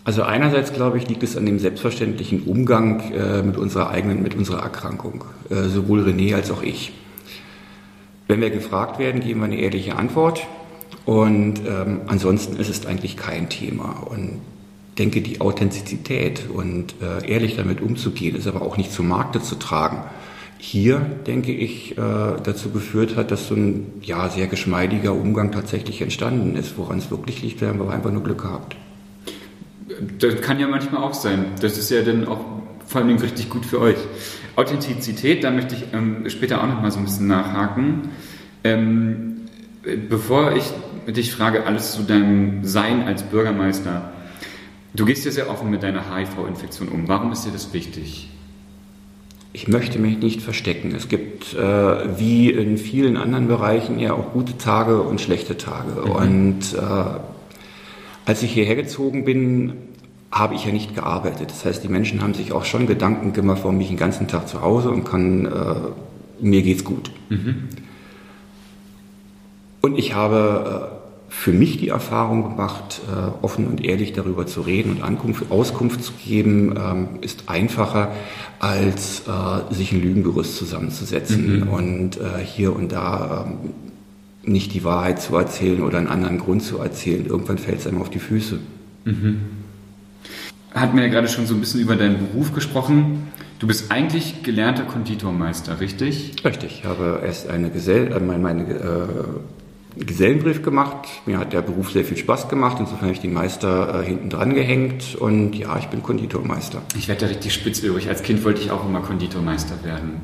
[0.04, 4.36] Also einerseits glaube ich, liegt es an dem selbstverständlichen Umgang äh, mit unserer eigenen, mit
[4.36, 5.24] unserer Erkrankung.
[5.50, 6.92] Äh, sowohl René als auch ich.
[8.28, 10.46] Wenn wir gefragt werden, geben wir eine ehrliche Antwort.
[11.06, 14.04] Und ähm, ansonsten ist es eigentlich kein Thema.
[14.10, 14.42] Und
[14.98, 19.56] denke, die Authentizität und äh, ehrlich damit umzugehen, ist aber auch nicht zum Markte zu
[19.56, 20.04] tragen.
[20.58, 22.02] Hier, denke ich, äh,
[22.44, 26.78] dazu geführt hat, dass so ein ja, sehr geschmeidiger Umgang tatsächlich entstanden ist.
[26.78, 28.76] Woran es wirklich liegt, wir haben aber einfach nur Glück gehabt.
[30.20, 31.48] Das kann ja manchmal auch sein.
[31.60, 32.46] Das ist ja dann auch
[32.88, 33.98] vor allem richtig gut für euch.
[34.56, 38.10] Authentizität, da möchte ich ähm, später auch noch mal so ein bisschen nachhaken.
[38.64, 39.42] Ähm,
[40.10, 40.64] bevor ich
[41.08, 44.14] dich frage, alles zu deinem Sein als Bürgermeister,
[44.96, 47.08] Du gehst ja sehr offen mit deiner HIV-Infektion um.
[47.08, 48.30] Warum ist dir das wichtig?
[49.54, 50.94] ich möchte mich nicht verstecken.
[50.96, 56.02] Es gibt äh, wie in vielen anderen Bereichen ja auch gute Tage und schlechte Tage.
[56.02, 56.12] Mhm.
[56.12, 57.20] Und äh,
[58.26, 59.74] als ich hierher gezogen bin,
[60.32, 61.52] habe ich ja nicht gearbeitet.
[61.52, 64.28] Das heißt, die Menschen haben sich auch schon Gedanken gemacht, warum bin ich den ganzen
[64.28, 65.76] Tag zu Hause und kann, äh,
[66.42, 67.12] mir geht's gut.
[67.30, 67.70] Mhm.
[69.82, 70.93] Und ich habe äh,
[71.34, 76.04] für mich die Erfahrung gemacht, äh, offen und ehrlich darüber zu reden und Ankunft, Auskunft
[76.04, 78.12] zu geben, ähm, ist einfacher,
[78.60, 81.68] als äh, sich ein Lügengerüst zusammenzusetzen mhm.
[81.68, 83.72] und äh, hier und da ähm,
[84.44, 87.26] nicht die Wahrheit zu erzählen oder einen anderen Grund zu erzählen.
[87.26, 88.60] Irgendwann fällt es einem auf die Füße.
[89.06, 89.42] Mhm.
[90.74, 93.28] Hat mir ja gerade schon so ein bisschen über deinen Beruf gesprochen.
[93.60, 96.36] Du bist eigentlich gelernter Konditormeister, richtig?
[96.46, 96.80] Richtig.
[96.80, 99.08] Ich habe erst eine Gesell meine, meine äh,
[99.96, 101.08] Gesellenbrief gemacht.
[101.26, 102.78] Mir hat der Beruf sehr viel Spaß gemacht.
[102.80, 105.16] Insofern habe ich den Meister äh, hinten dran gehängt.
[105.16, 106.82] Und ja, ich bin Konditormeister.
[106.98, 108.10] Ich werde da richtig spitzörig.
[108.10, 110.22] Als Kind wollte ich auch immer Konditormeister werden.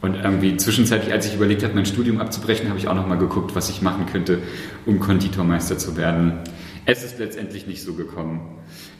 [0.00, 3.18] Und irgendwie zwischenzeitlich, als ich überlegt habe, mein Studium abzubrechen, habe ich auch noch mal
[3.18, 4.38] geguckt, was ich machen könnte,
[4.84, 6.40] um Konditormeister zu werden.
[6.84, 8.40] Es ist letztendlich nicht so gekommen.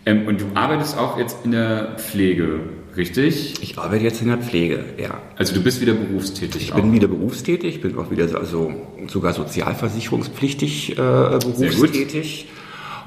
[0.04, 2.60] Ähm, und du arbeitest auch jetzt in der Pflege,
[2.96, 3.62] richtig?
[3.62, 5.20] Ich arbeite jetzt in der Pflege, ja.
[5.36, 6.62] Also du bist wieder berufstätig?
[6.62, 6.76] Ich auch.
[6.76, 8.72] bin wieder berufstätig, bin auch wieder also
[9.06, 12.48] sogar sozialversicherungspflichtig äh, berufstätig.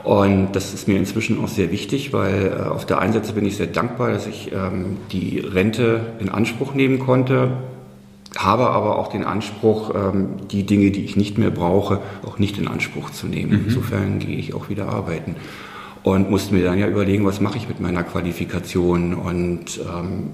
[0.04, 3.46] Und das ist mir inzwischen auch sehr wichtig, weil äh, auf der einen Seite bin
[3.46, 7.58] ich sehr dankbar, dass ich ähm, die Rente in Anspruch nehmen konnte,
[8.38, 12.58] habe aber auch den Anspruch, ähm, die Dinge, die ich nicht mehr brauche, auch nicht
[12.58, 13.52] in Anspruch zu nehmen.
[13.54, 13.66] Mhm.
[13.66, 15.36] Insofern gehe ich auch wieder arbeiten
[16.06, 20.30] und musste mir dann ja überlegen, was mache ich mit meiner Qualifikation und ähm,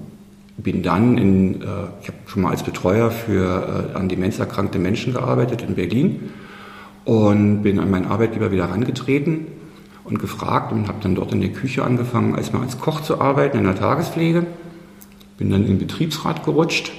[0.58, 1.66] bin dann in, äh,
[2.02, 6.28] ich habe schon mal als Betreuer für äh, an Demenz erkrankte Menschen gearbeitet in Berlin
[7.06, 9.46] und bin an meinen Arbeitgeber wieder herangetreten
[10.04, 13.56] und gefragt und habe dann dort in der Küche angefangen, erstmal als Koch zu arbeiten
[13.56, 14.44] in der Tagespflege.
[15.38, 16.92] Bin dann in den Betriebsrat gerutscht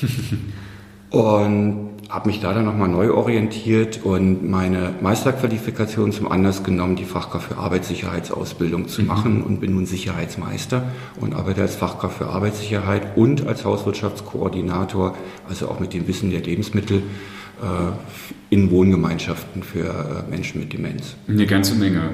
[1.10, 7.04] und habe mich da dann nochmal neu orientiert und meine Meisterqualifikation zum Anlass genommen, die
[7.04, 9.08] Fachkraft für Arbeitssicherheitsausbildung zu mhm.
[9.08, 10.84] machen und bin nun Sicherheitsmeister
[11.20, 15.16] und arbeite als Fachkraft für Arbeitssicherheit und als Hauswirtschaftskoordinator,
[15.48, 21.16] also auch mit dem Wissen der Lebensmittel äh, in Wohngemeinschaften für äh, Menschen mit Demenz.
[21.28, 22.10] Eine ganze Menge.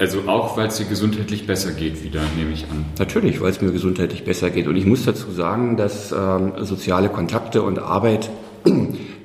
[0.00, 2.86] Also auch, weil es dir gesundheitlich besser geht wieder, nehme ich an.
[2.98, 4.66] Natürlich, weil es mir gesundheitlich besser geht.
[4.66, 8.28] Und ich muss dazu sagen, dass ähm, soziale Kontakte und Arbeit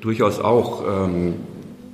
[0.02, 1.36] durchaus auch ähm,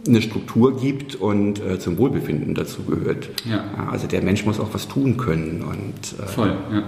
[0.07, 3.29] eine Struktur gibt und äh, zum Wohlbefinden dazu gehört.
[3.49, 3.63] Ja.
[3.91, 5.63] Also der Mensch muss auch was tun können.
[5.63, 6.83] Und, äh, Voll, ja.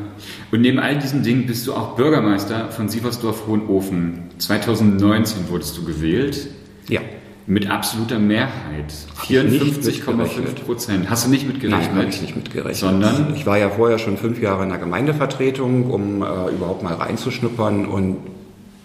[0.52, 4.24] Und neben all diesen Dingen bist du auch Bürgermeister von Sieversdorf-Hohenofen.
[4.38, 6.48] 2019 wurdest du gewählt.
[6.88, 7.02] Ja.
[7.46, 8.94] Mit absoluter Mehrheit.
[9.28, 11.10] 54,5 Prozent.
[11.10, 11.90] Hast du nicht mitgerechnet?
[11.90, 12.76] Nein, habe ich nicht mitgerechnet.
[12.76, 13.34] Sondern?
[13.36, 17.88] Ich war ja vorher schon fünf Jahre in der Gemeindevertretung, um äh, überhaupt mal reinzuschnuppern
[17.88, 18.18] und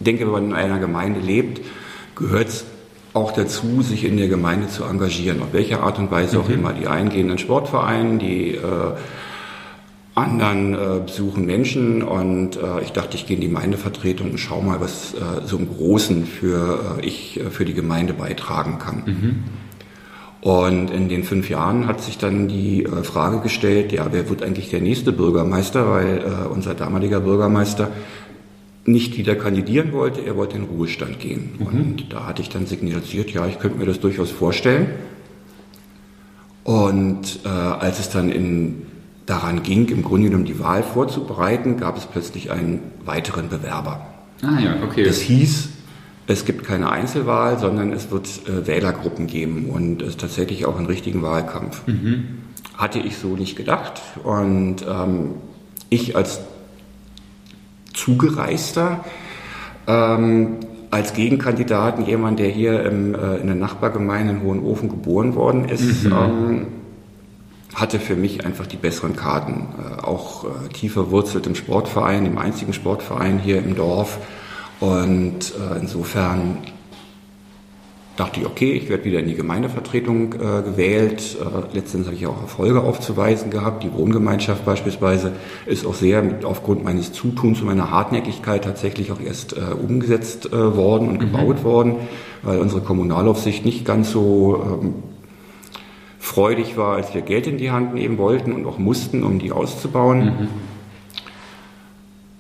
[0.01, 1.61] denke, wenn man in einer Gemeinde lebt,
[2.14, 2.64] gehört es
[3.12, 5.42] auch dazu, sich in der Gemeinde zu engagieren.
[5.42, 6.55] Auf welche Art und Weise auch mhm.
[6.55, 6.72] immer.
[6.72, 8.61] Die einen gehen in Sportvereinen, die äh,
[10.14, 14.61] anderen äh, besuchen Menschen und äh, ich dachte, ich gehe in die Gemeindevertretung und schau
[14.61, 19.03] mal, was äh, so im Großen für äh, ich äh, für die Gemeinde beitragen kann.
[19.07, 19.44] Mhm.
[20.40, 24.42] Und in den fünf Jahren hat sich dann die äh, Frage gestellt, ja, wer wird
[24.42, 27.90] eigentlich der nächste Bürgermeister, weil äh, unser damaliger Bürgermeister
[28.87, 31.53] nicht wieder kandidieren wollte, er wollte in den Ruhestand gehen.
[31.59, 31.66] Mhm.
[31.66, 34.88] Und da hatte ich dann signalisiert, ja, ich könnte mir das durchaus vorstellen.
[36.64, 38.87] Und äh, als es dann in,
[39.27, 44.07] daran ging, im Grunde genommen die Wahl vorzubereiten, gab es plötzlich einen weiteren Bewerber.
[44.42, 45.05] Ah ja, okay.
[45.05, 45.68] Das hieß,
[46.27, 50.77] es gibt keine Einzelwahl, sondern es wird äh, Wählergruppen geben und es ist tatsächlich auch
[50.77, 51.87] einen richtigen Wahlkampf.
[51.87, 52.40] Mhm.
[52.77, 54.01] Hatte ich so nicht gedacht.
[54.23, 55.35] Und ähm,
[55.90, 56.40] ich als
[57.94, 59.04] Zugereister.
[59.87, 60.57] Ähm,
[60.90, 66.04] als Gegenkandidaten jemand, der hier im, äh, in der Nachbargemeinde in Hohenofen geboren worden ist,
[66.04, 66.12] mhm.
[66.12, 66.66] ähm,
[67.74, 69.68] hatte für mich einfach die besseren Karten.
[69.78, 74.18] Äh, auch äh, tiefer wurzelt im Sportverein, im einzigen Sportverein hier im Dorf.
[74.78, 76.59] Und äh, insofern
[78.16, 81.37] dachte ich, okay, ich werde wieder in die Gemeindevertretung äh, gewählt.
[81.40, 83.83] Äh, letztendlich habe ich auch Erfolge aufzuweisen gehabt.
[83.83, 85.33] Die Wohngemeinschaft beispielsweise
[85.66, 90.46] ist auch sehr mit, aufgrund meines Zutuns und meiner Hartnäckigkeit tatsächlich auch erst äh, umgesetzt
[90.46, 91.18] äh, worden und mhm.
[91.20, 91.96] gebaut worden,
[92.42, 94.94] weil unsere Kommunalaufsicht nicht ganz so ähm,
[96.18, 99.50] freudig war, als wir Geld in die Hand nehmen wollten und auch mussten, um die
[99.50, 100.24] auszubauen.
[100.24, 100.48] Mhm.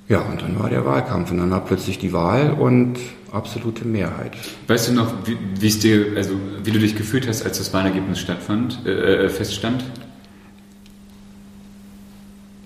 [0.08, 2.98] Ja, und dann war der Wahlkampf und dann war plötzlich die Wahl und
[3.34, 4.32] absolute Mehrheit.
[4.68, 8.80] Weißt du noch, wie, dir, also wie du dich gefühlt hast, als das Wahlergebnis stattfand,
[8.86, 9.84] äh, äh, feststand?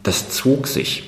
[0.03, 1.05] Das zog sich.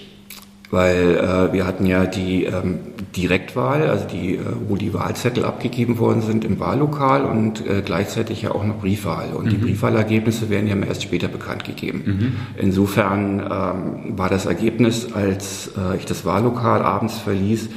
[0.71, 2.79] weil äh, wir hatten ja die ähm,
[3.17, 8.43] Direktwahl, also die, äh, wo die Wahlzettel abgegeben worden sind im Wahllokal und äh, gleichzeitig
[8.43, 9.33] ja auch noch Briefwahl.
[9.35, 9.51] Und mhm.
[9.51, 12.03] die Briefwahlergebnisse werden ja erst später bekannt gegeben.
[12.07, 12.33] Mhm.
[12.57, 17.69] Insofern ähm, war das Ergebnis, als äh, ich das Wahllokal abends verließ,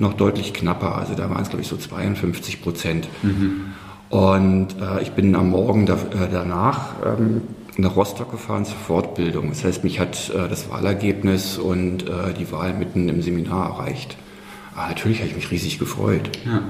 [0.00, 0.96] noch deutlich knapper.
[0.96, 3.08] Also da waren es, glaube ich, so 52 Prozent.
[3.22, 3.72] Mhm.
[4.08, 7.42] Und äh, ich bin am Morgen da, äh, danach ähm,
[7.76, 9.50] nach Rostock gefahren zur Fortbildung.
[9.50, 14.16] Das heißt, mich hat äh, das Wahlergebnis und äh, die Wahl mitten im Seminar erreicht.
[14.74, 16.30] Aber natürlich habe ich mich riesig gefreut.
[16.44, 16.62] Ja.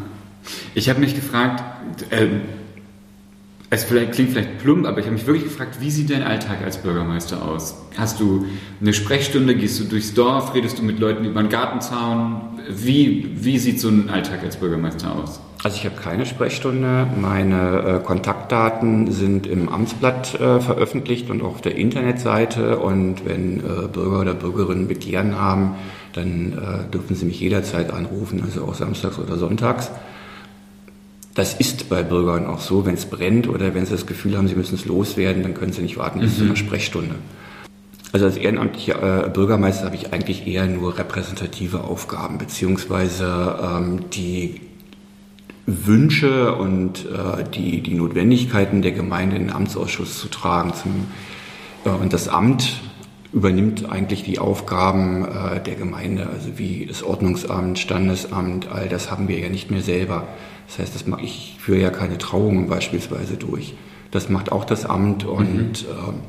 [0.75, 1.63] Ich habe mich gefragt,
[2.11, 2.27] äh,
[3.73, 6.59] es vielleicht, klingt vielleicht plump, aber ich habe mich wirklich gefragt, wie sieht dein Alltag
[6.65, 7.77] als Bürgermeister aus?
[7.97, 8.47] Hast du
[8.81, 12.59] eine Sprechstunde, gehst du durchs Dorf, redest du mit Leuten über den Gartenzaun?
[12.69, 15.41] Wie, wie sieht so ein Alltag als Bürgermeister aus?
[15.63, 17.07] Also ich habe keine Sprechstunde.
[17.21, 22.79] Meine äh, Kontaktdaten sind im Amtsblatt äh, veröffentlicht und auch auf der Internetseite.
[22.79, 25.77] Und wenn äh, Bürger oder Bürgerinnen Begehren haben,
[26.15, 29.91] dann äh, dürfen sie mich jederzeit anrufen, also auch samstags oder sonntags.
[31.35, 34.49] Das ist bei Bürgern auch so, wenn es brennt oder wenn sie das Gefühl haben,
[34.49, 36.37] sie müssen es loswerden, dann können sie nicht warten bis mhm.
[36.37, 37.15] zu einer Sprechstunde.
[38.13, 44.61] Also als ehrenamtlicher äh, Bürgermeister habe ich eigentlich eher nur repräsentative Aufgaben, beziehungsweise ähm, die
[45.67, 50.73] Wünsche und äh, die, die Notwendigkeiten der Gemeinde in den Amtsausschuss zu tragen.
[50.75, 51.07] Zum,
[51.85, 52.81] äh, und das Amt
[53.33, 59.29] übernimmt eigentlich die Aufgaben äh, der Gemeinde, also wie das Ordnungsamt, Standesamt, all das haben
[59.29, 60.27] wir ja nicht mehr selber.
[60.71, 63.75] Das heißt, das mache ich führe ja keine Trauungen beispielsweise durch.
[64.13, 66.21] Das macht auch das Amt und mhm.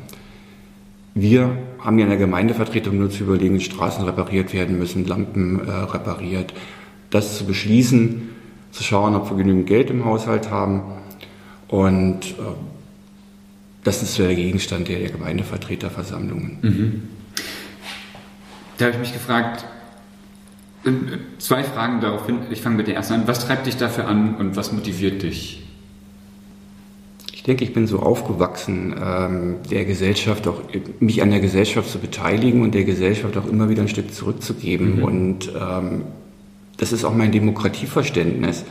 [1.13, 5.71] wir haben ja in der Gemeindevertretung nur zu überlegen, Straßen repariert werden müssen, Lampen äh,
[5.71, 6.55] repariert.
[7.11, 8.29] Das zu beschließen,
[8.71, 10.81] zu schauen, ob wir genügend Geld im Haushalt haben.
[11.67, 12.43] Und äh,
[13.83, 16.57] das ist der Gegenstand der, Gemeindevertreterversammlungen.
[16.61, 17.03] Mhm.
[18.77, 19.70] Da habe ich mich gefragt, äh,
[21.37, 22.39] zwei Fragen daraufhin.
[22.49, 23.27] Ich fange mit der ersten an.
[23.27, 25.63] Was treibt dich dafür an und was motiviert dich?
[27.33, 30.61] Ich denke, ich bin so aufgewachsen, ähm, der Gesellschaft auch,
[30.99, 34.97] mich an der Gesellschaft zu beteiligen und der Gesellschaft auch immer wieder ein Stück zurückzugeben.
[34.97, 35.03] Mhm.
[35.03, 36.03] Und ähm,
[36.77, 38.63] das ist auch mein Demokratieverständnis.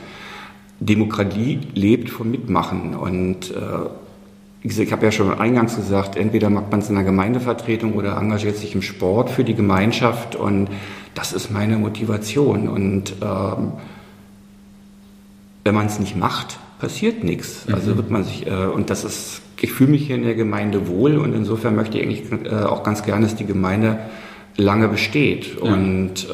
[0.78, 3.54] Demokratie lebt vom Mitmachen und äh,
[4.62, 8.56] ich habe ja schon eingangs gesagt, entweder macht man es in der Gemeindevertretung oder engagiert
[8.56, 10.68] sich im Sport für die Gemeinschaft und
[11.14, 12.68] das ist meine Motivation.
[12.68, 13.72] Und ähm,
[15.64, 17.66] wenn man es nicht macht, passiert nichts.
[17.66, 17.74] Mhm.
[17.74, 20.88] Also wird man sich, äh, und das ist, ich fühle mich hier in der Gemeinde
[20.88, 23.98] wohl und insofern möchte ich eigentlich äh, auch ganz gerne, dass die Gemeinde
[24.56, 25.56] lange besteht.
[25.56, 25.72] Ja.
[25.72, 26.32] Und äh,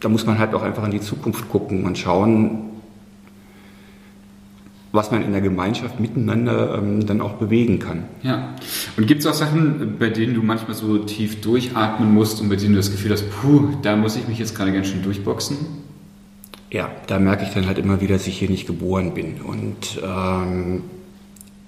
[0.00, 2.71] da muss man halt auch einfach in die Zukunft gucken und schauen,
[4.92, 8.04] was man in der Gemeinschaft miteinander ähm, dann auch bewegen kann.
[8.22, 8.54] Ja.
[8.96, 12.56] Und gibt es auch Sachen, bei denen du manchmal so tief durchatmen musst und bei
[12.56, 15.56] denen du das Gefühl hast, puh, da muss ich mich jetzt gerade ganz schön durchboxen?
[16.70, 19.40] Ja, da merke ich dann halt immer wieder, dass ich hier nicht geboren bin.
[19.42, 20.82] Und ähm,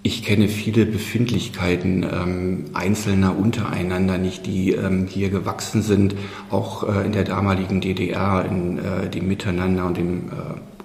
[0.02, 6.14] ich kenne viele Befindlichkeiten ähm, Einzelner untereinander nicht, die ähm, hier gewachsen sind,
[6.50, 10.32] auch äh, in der damaligen DDR, in äh, dem Miteinander und dem äh,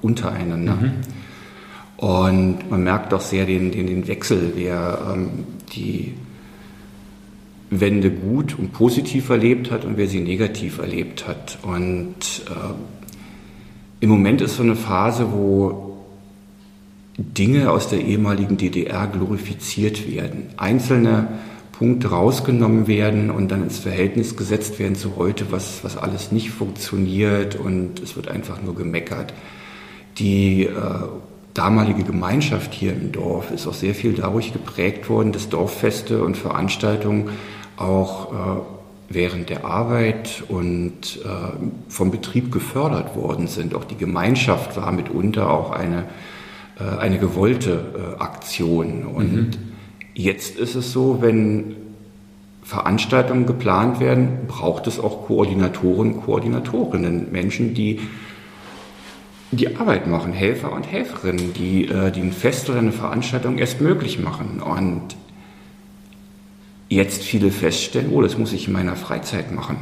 [0.01, 0.75] Untereinander.
[0.75, 0.91] Mhm.
[1.99, 5.29] Und man merkt doch sehr den, den, den Wechsel, wer ähm,
[5.73, 6.13] die
[7.69, 11.59] Wende gut und positiv erlebt hat und wer sie negativ erlebt hat.
[11.61, 12.15] Und
[12.47, 12.73] äh,
[13.99, 15.97] im Moment ist so eine Phase, wo
[17.17, 20.51] Dinge aus der ehemaligen DDR glorifiziert werden.
[20.55, 21.27] Einzelne
[21.73, 26.51] Punkte rausgenommen werden und dann ins Verhältnis gesetzt werden zu heute, was, was alles nicht
[26.51, 29.33] funktioniert und es wird einfach nur gemeckert.
[30.17, 30.69] Die äh,
[31.53, 36.37] damalige Gemeinschaft hier im Dorf ist auch sehr viel dadurch geprägt worden, dass Dorffeste und
[36.37, 37.29] Veranstaltungen
[37.77, 38.61] auch äh,
[39.09, 43.73] während der Arbeit und äh, vom Betrieb gefördert worden sind.
[43.73, 46.05] Auch die Gemeinschaft war mitunter auch eine
[46.79, 49.05] äh, eine gewollte äh, Aktion.
[49.05, 49.49] Und mhm.
[50.13, 51.75] jetzt ist es so, wenn
[52.63, 57.99] Veranstaltungen geplant werden, braucht es auch Koordinatoren, Koordinatorinnen, Menschen, die
[59.51, 63.81] die Arbeit machen, Helfer und Helferinnen, die, äh, die ein Fest oder eine Veranstaltung erst
[63.81, 64.61] möglich machen.
[64.61, 65.15] Und
[66.87, 69.77] jetzt viele feststellen, oh, das muss ich in meiner Freizeit machen.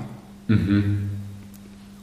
[0.47, 1.09] Mhm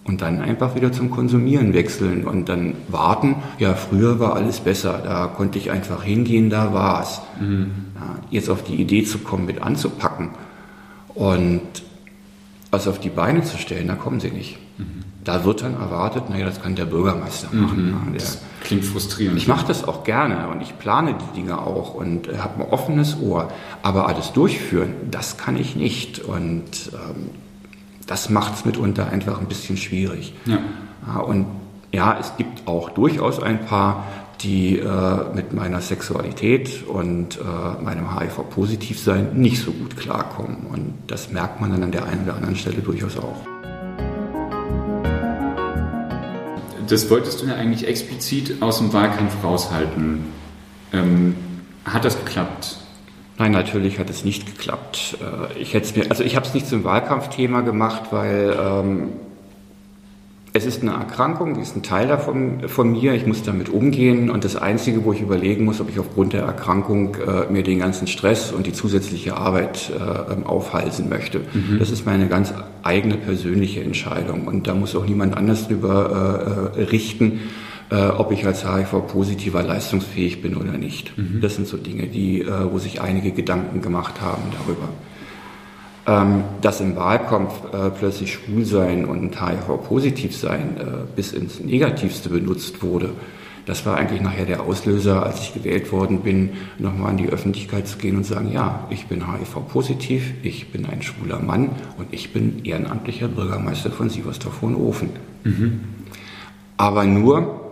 [0.05, 5.01] und dann einfach wieder zum Konsumieren wechseln und dann warten, ja, früher war alles besser,
[5.03, 7.21] da konnte ich einfach hingehen, da war es.
[7.41, 7.71] Mhm.
[7.95, 10.31] Ja, jetzt auf die Idee zu kommen, mit anzupacken
[11.15, 11.63] und
[12.71, 14.59] was auf die Beine zu stellen, da kommen sie nicht.
[14.79, 15.04] Mhm.
[15.25, 17.87] Da wird dann erwartet, naja, das kann der Bürgermeister machen.
[17.87, 18.13] Mhm.
[18.13, 19.39] Ja, das klingt frustrierend.
[19.39, 23.19] Ich mache das auch gerne und ich plane die Dinge auch und habe ein offenes
[23.21, 23.49] Ohr.
[23.83, 26.19] Aber alles durchführen, das kann ich nicht.
[26.19, 27.31] Und ähm,
[28.07, 30.35] das macht es mitunter einfach ein bisschen schwierig.
[30.45, 30.59] Ja.
[31.07, 31.47] Ja, und
[31.93, 34.05] ja, es gibt auch durchaus ein paar,
[34.41, 40.67] die äh, mit meiner Sexualität und äh, meinem HIV-Positivsein nicht so gut klarkommen.
[40.73, 43.54] Und das merkt man dann an der einen oder anderen Stelle durchaus auch.
[46.89, 50.25] Das wolltest du ja eigentlich explizit aus dem Wahlkampf raushalten.
[50.93, 51.35] Ähm,
[51.85, 52.79] hat das geklappt?
[53.39, 55.19] Nein, natürlich hat es nicht geklappt.
[55.21, 59.09] Äh, ich hätte mir, also ich habe es nicht zum Wahlkampfthema gemacht, weil ähm,
[60.57, 63.13] es ist eine Erkrankung, die ist ein Teil davon von mir.
[63.15, 66.43] Ich muss damit umgehen und das Einzige, wo ich überlegen muss, ob ich aufgrund der
[66.43, 71.41] Erkrankung äh, mir den ganzen Stress und die zusätzliche Arbeit äh, aufhalsen möchte.
[71.41, 71.81] Mhm.
[71.81, 76.81] Das ist meine ganz eigene persönliche Entscheidung und da muss auch niemand anders drüber äh,
[76.81, 77.41] äh richten
[77.91, 81.19] äh, ob ich als HIV-positiver leistungsfähig bin oder nicht.
[81.19, 81.41] Mhm.
[81.43, 84.89] Das sind so Dinge, die, äh, wo sich einige Gedanken gemacht haben darüber.
[86.07, 90.83] Ähm, dass im Wahlkampf äh, plötzlich Schwulsein und HIV-positiv sein äh,
[91.17, 93.11] bis ins Negativste benutzt wurde,
[93.67, 97.89] das war eigentlich nachher der Auslöser, als ich gewählt worden bin, nochmal in die Öffentlichkeit
[97.89, 102.35] zu gehen und sagen, ja, ich bin HIV-positiv, ich bin ein schwuler Mann und ich
[102.35, 105.09] bin ehrenamtlicher Bürgermeister von Sieversdorf-Hohenhofen.
[105.45, 105.81] Mhm.
[106.77, 107.64] Aber nur,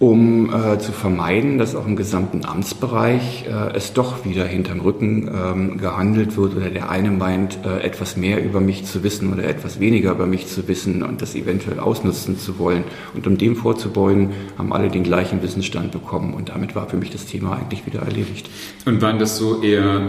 [0.00, 5.28] um äh, zu vermeiden, dass auch im gesamten Amtsbereich äh, es doch wieder hinterm Rücken
[5.32, 9.44] ähm, gehandelt wird oder der eine meint, äh, etwas mehr über mich zu wissen oder
[9.44, 12.82] etwas weniger über mich zu wissen und das eventuell ausnutzen zu wollen.
[13.14, 17.10] Und um dem vorzubeugen, haben alle den gleichen Wissensstand bekommen und damit war für mich
[17.10, 18.50] das Thema eigentlich wieder erledigt.
[18.84, 20.02] Und waren das so eher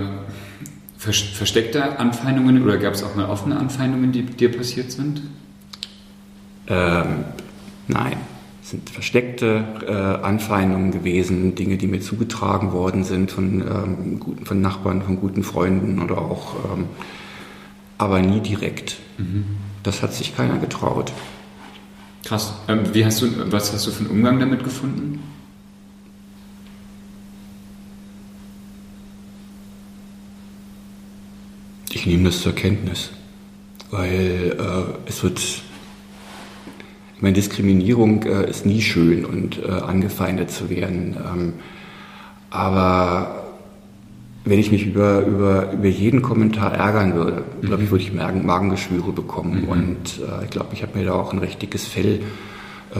[0.97, 5.21] versteckte Anfeindungen oder gab es auch mal offene Anfeindungen, die dir passiert sind?
[6.67, 7.25] Ähm,
[7.87, 8.17] nein
[8.65, 14.59] sind versteckte äh, Anfeindungen gewesen, Dinge, die mir zugetragen worden sind von, ähm, guten, von
[14.59, 16.85] Nachbarn, von guten Freunden oder auch, ähm,
[17.99, 18.97] aber nie direkt.
[19.19, 19.45] Mhm.
[19.83, 21.13] Das hat sich keiner getraut.
[22.23, 22.55] Krass.
[22.67, 25.21] Ähm, wie hast du, was hast du für einen Umgang damit gefunden?
[31.91, 33.11] Ich nehme das zur Kenntnis,
[33.91, 35.39] weil äh, es wird
[37.25, 41.17] meine, Diskriminierung äh, ist nie schön und äh, angefeindet zu werden.
[41.17, 41.53] Ähm,
[42.51, 43.45] aber
[44.45, 47.65] wenn ich mich über, über, über jeden Kommentar ärgern würde, mhm.
[47.65, 49.63] glaube ich, würde ich Magen, Magengeschwüre bekommen.
[49.63, 49.67] Mhm.
[49.67, 52.21] Und äh, ich glaube, ich habe mir da auch ein richtiges Fell
[52.93, 52.97] äh,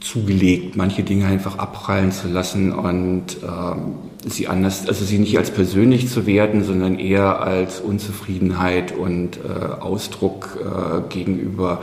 [0.00, 3.94] zugelegt, manche Dinge einfach abprallen zu lassen und ähm,
[4.26, 9.80] sie anders, also sie nicht als persönlich zu werten, sondern eher als Unzufriedenheit und äh,
[9.80, 11.80] Ausdruck äh, gegenüber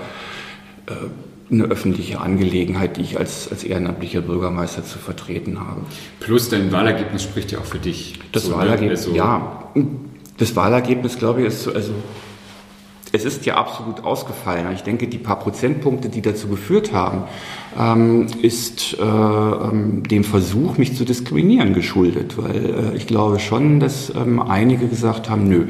[1.51, 5.81] eine öffentliche Angelegenheit, die ich als, als ehrenamtlicher Bürgermeister zu vertreten habe.
[6.19, 8.19] Plus dein Wahlergebnis spricht ja auch für dich.
[8.31, 8.57] Das so, ne?
[8.57, 9.71] Wahlergebnis, also ja.
[10.37, 11.91] Das Wahlergebnis, glaube ich, ist so, also
[13.11, 14.67] es ist ja absolut ausgefallen.
[14.73, 17.23] Ich denke, die paar Prozentpunkte, die dazu geführt haben,
[17.77, 22.37] ähm, ist äh, ähm, dem Versuch, mich zu diskriminieren, geschuldet.
[22.37, 25.65] Weil äh, ich glaube schon, dass ähm, einige gesagt haben, nö,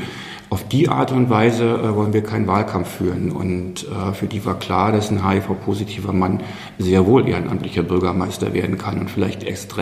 [0.50, 3.32] auf die Art und Weise äh, wollen wir keinen Wahlkampf führen.
[3.32, 6.42] Und äh, für die war klar, dass ein HIV-positiver Mann
[6.80, 9.78] sehr wohl ehrenamtlicher Bürgermeister werden kann und vielleicht erst,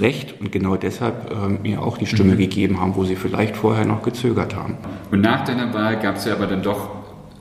[0.00, 2.38] recht und genau deshalb äh, mir auch die Stimme mhm.
[2.38, 4.76] gegeben haben, wo sie vielleicht vorher noch gezögert haben.
[5.10, 6.90] Und nach deiner Wahl gab es ja aber dann doch,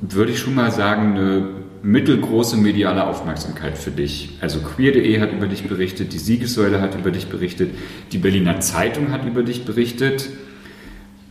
[0.01, 1.47] würde ich schon mal sagen, eine
[1.81, 4.37] mittelgroße mediale Aufmerksamkeit für dich.
[4.41, 7.75] Also queer.de hat über dich berichtet, die Siegessäule hat über dich berichtet,
[8.11, 10.29] die Berliner Zeitung hat über dich berichtet.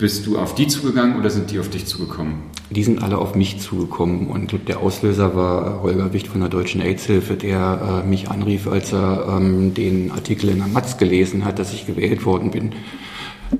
[0.04, 2.42] Bist du auf die zugegangen oder sind die auf dich zugekommen?
[2.68, 6.82] Die sind alle auf mich zugekommen und der Auslöser war Holger Wicht von der Deutschen
[6.82, 11.58] AIDS-Hilfe, der äh, mich anrief, als er ähm, den Artikel in der Matz gelesen hat,
[11.58, 12.74] dass ich gewählt worden bin,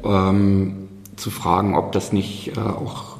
[0.04, 3.13] ähm, zu fragen, ob das nicht äh, auch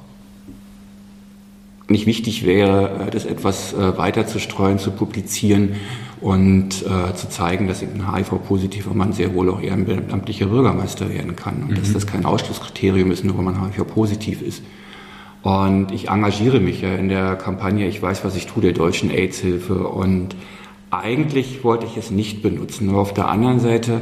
[1.88, 5.76] nicht wichtig wäre, äh, das etwas äh, weiter zu streuen, zu publizieren
[6.20, 11.36] und äh, zu zeigen, dass eben ein HIV-positiver Mann sehr wohl auch ehrenamtlicher Bürgermeister werden
[11.36, 11.74] kann und mhm.
[11.74, 14.62] dass das kein Ausschlusskriterium ist, nur weil man HIV-positiv ist.
[15.42, 19.10] Und ich engagiere mich ja in der Kampagne Ich weiß, was ich tue, der deutschen
[19.10, 19.86] AIDS-Hilfe.
[19.88, 20.34] Und
[20.90, 22.86] eigentlich wollte ich es nicht benutzen.
[22.86, 24.00] Nur auf der anderen Seite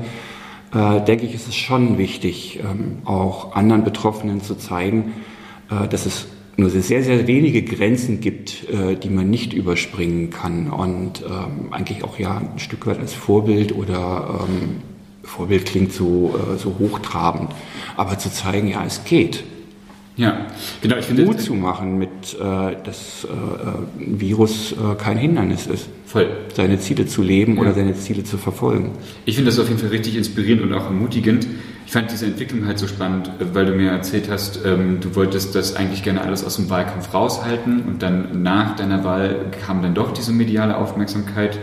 [0.72, 5.14] äh, denke ich, ist es schon wichtig, ähm, auch anderen Betroffenen zu zeigen,
[5.68, 10.70] äh, dass es nur sehr, sehr wenige Grenzen gibt, äh, die man nicht überspringen kann
[10.70, 14.76] und ähm, eigentlich auch ja ein Stück weit als Vorbild oder ähm,
[15.22, 17.50] Vorbild klingt so, äh, so hochtrabend,
[17.96, 19.44] aber zu zeigen, ja, es geht.
[20.16, 20.46] Ja,
[20.82, 20.96] genau.
[20.96, 25.88] Ich finde Mut zu machen, mit äh, dass äh, ein Virus äh, kein Hindernis ist.
[26.06, 26.28] Voll.
[26.54, 27.62] Seine Ziele zu leben ja.
[27.62, 28.92] oder seine Ziele zu verfolgen.
[29.24, 31.46] Ich finde das auf jeden Fall richtig inspirierend und auch ermutigend.
[31.86, 35.14] Ich fand diese Entwicklung halt so spannend, äh, weil du mir erzählt hast, ähm, du
[35.14, 39.82] wolltest das eigentlich gerne alles aus dem Wahlkampf raushalten und dann nach deiner Wahl kam
[39.82, 41.58] dann doch diese mediale Aufmerksamkeit.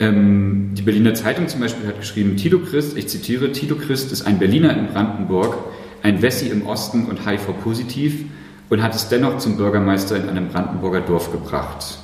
[0.00, 4.22] Ähm, die Berliner Zeitung zum Beispiel hat geschrieben, Tilo Christ, ich zitiere, Tilo Christ ist
[4.22, 5.56] ein Berliner in Brandenburg,
[6.02, 8.24] ein Wessi im Osten und HIV-positiv
[8.70, 11.98] und hat es dennoch zum Bürgermeister in einem Brandenburger Dorf gebracht.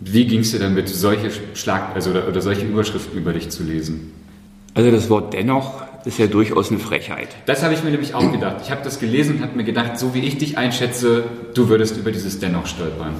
[0.00, 3.62] Wie ging es dir damit, solche Schlag also oder, oder solche Überschriften über dich zu
[3.62, 4.12] lesen?
[4.74, 7.28] Also das Wort dennoch ist ja durchaus eine Frechheit.
[7.46, 8.56] Das habe ich mir nämlich auch gedacht.
[8.62, 11.96] Ich habe das gelesen und habe mir gedacht, so wie ich dich einschätze, du würdest
[11.98, 13.14] über dieses dennoch stolpern.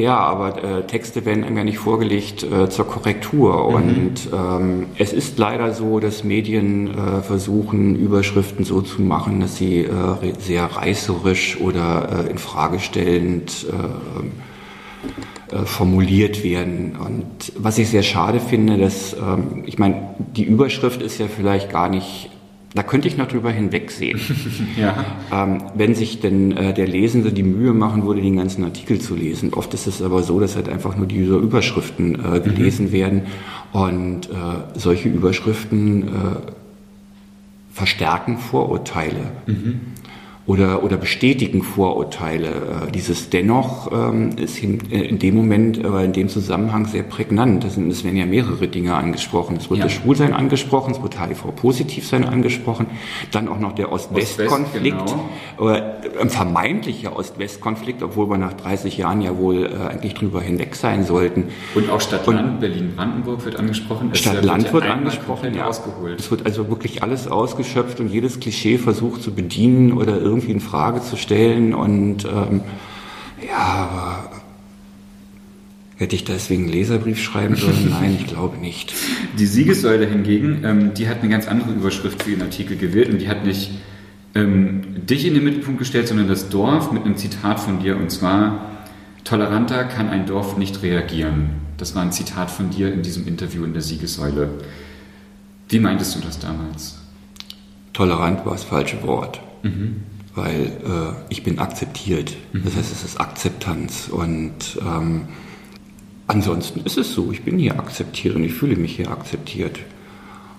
[0.00, 3.68] Ja, aber äh, Texte werden einem ja nicht vorgelegt äh, zur Korrektur.
[3.68, 3.76] Mhm.
[3.76, 9.56] Und ähm, es ist leider so, dass Medien äh, versuchen, Überschriften so zu machen, dass
[9.56, 16.96] sie äh, sehr reißerisch oder äh, in Frage stellend äh, äh, formuliert werden.
[16.96, 21.70] Und was ich sehr schade finde, dass, ähm, ich meine, die Überschrift ist ja vielleicht
[21.70, 22.30] gar nicht
[22.74, 24.20] da könnte ich noch drüber hinwegsehen.
[24.80, 25.04] ja.
[25.32, 29.14] ähm, wenn sich denn äh, der Lesende die Mühe machen würde, den ganzen Artikel zu
[29.14, 29.54] lesen.
[29.54, 32.92] Oft ist es aber so, dass halt einfach nur diese Überschriften äh, gelesen mhm.
[32.92, 33.22] werden
[33.72, 34.32] und äh,
[34.74, 36.10] solche Überschriften äh,
[37.72, 39.30] verstärken Vorurteile.
[39.46, 39.80] Mhm
[40.48, 42.48] oder, oder bestätigen Vorurteile.
[42.88, 47.02] Äh, dieses dennoch ähm, ist in, äh, in dem Moment, aber in dem Zusammenhang sehr
[47.02, 47.64] prägnant.
[47.64, 49.56] Es werden ja mehrere Dinge angesprochen.
[49.56, 49.84] Es wird ja.
[49.84, 52.86] das Schwulsein angesprochen, es wird HIV-Positivsein angesprochen,
[53.30, 55.16] dann auch noch der Ost-West-Konflikt, Ost
[55.58, 55.70] genau.
[55.70, 55.82] äh,
[56.18, 61.04] ein vermeintlicher Ost-West-Konflikt, obwohl wir nach 30 Jahren ja wohl äh, eigentlich drüber hinweg sein
[61.04, 61.48] sollten.
[61.74, 64.14] Und auch Stadt-Land, Berlin-Brandenburg wird angesprochen.
[64.14, 65.66] Stadt-Land wird, wird angesprochen, ja.
[65.66, 66.20] Ausgeholt.
[66.20, 70.52] Es wird also wirklich alles ausgeschöpft und jedes Klischee versucht zu bedienen oder irgendwie irgendwie
[70.52, 71.74] in Frage zu stellen.
[71.74, 72.60] Und ähm,
[73.46, 74.30] ja,
[75.96, 77.88] hätte ich deswegen einen Leserbrief schreiben sollen?
[77.90, 78.94] Nein, ich glaube nicht.
[79.38, 83.20] Die Siegessäule hingegen, ähm, die hat eine ganz andere Überschrift für ihren Artikel gewählt und
[83.20, 83.70] die hat nicht
[84.34, 88.10] ähm, dich in den Mittelpunkt gestellt, sondern das Dorf mit einem Zitat von dir und
[88.10, 88.64] zwar
[89.24, 91.50] Toleranter kann ein Dorf nicht reagieren.
[91.76, 94.48] Das war ein Zitat von dir in diesem Interview in der Siegessäule.
[95.68, 96.98] Wie meintest du das damals?
[97.92, 99.40] Tolerant war das falsche Wort.
[99.62, 99.96] Mhm
[100.38, 102.34] weil äh, ich bin akzeptiert.
[102.52, 102.62] Mhm.
[102.64, 104.08] Das heißt, es ist Akzeptanz.
[104.08, 105.22] Und ähm,
[106.26, 109.80] ansonsten ist es so, ich bin hier akzeptiert und ich fühle mich hier akzeptiert.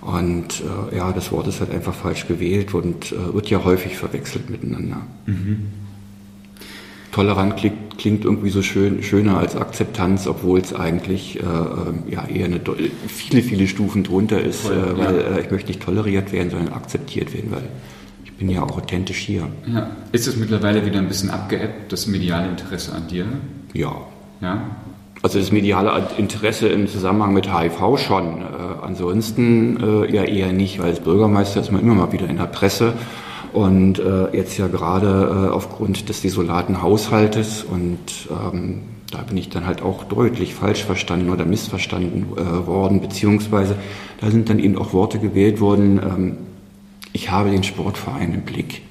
[0.02, 0.62] Und
[0.92, 4.50] äh, ja, das Wort ist halt einfach falsch gewählt und äh, wird ja häufig verwechselt
[4.50, 5.02] miteinander.
[5.26, 5.68] Mhm.
[7.12, 12.26] Tolerant klingt, klingt, irgendwie so schön, schöner als Akzeptanz, obwohl es eigentlich äh, ähm, ja,
[12.28, 12.62] eher eine
[13.08, 15.38] viele, viele Stufen drunter ist, Voll, äh, weil ja.
[15.38, 17.64] Äh, ich möchte nicht toleriert werden, sondern akzeptiert werden, weil
[18.40, 19.48] bin ja auch authentisch hier.
[19.68, 19.92] Ja.
[20.14, 23.26] Ist es mittlerweile wieder ein bisschen abgeebbt, das mediale Interesse an dir?
[23.74, 23.96] Ja.
[24.42, 24.62] Ja?
[25.22, 28.42] Also das mediale Interesse im Zusammenhang mit HIV schon.
[28.42, 28.46] Äh,
[28.82, 32.46] ansonsten äh, ja eher nicht, weil als Bürgermeister ist man immer mal wieder in der
[32.46, 32.94] Presse
[33.52, 39.50] und äh, jetzt ja gerade äh, aufgrund des desolaten Haushaltes und ähm, da bin ich
[39.50, 43.76] dann halt auch deutlich falsch verstanden oder missverstanden äh, worden, beziehungsweise
[44.22, 46.38] da sind dann eben auch Worte gewählt worden, ähm,
[47.14, 48.82] ich habe den Sportverein im Blick.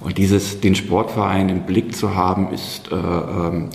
[0.00, 3.70] Und dieses, den Sportverein im Blick zu haben, ist äh, ähm,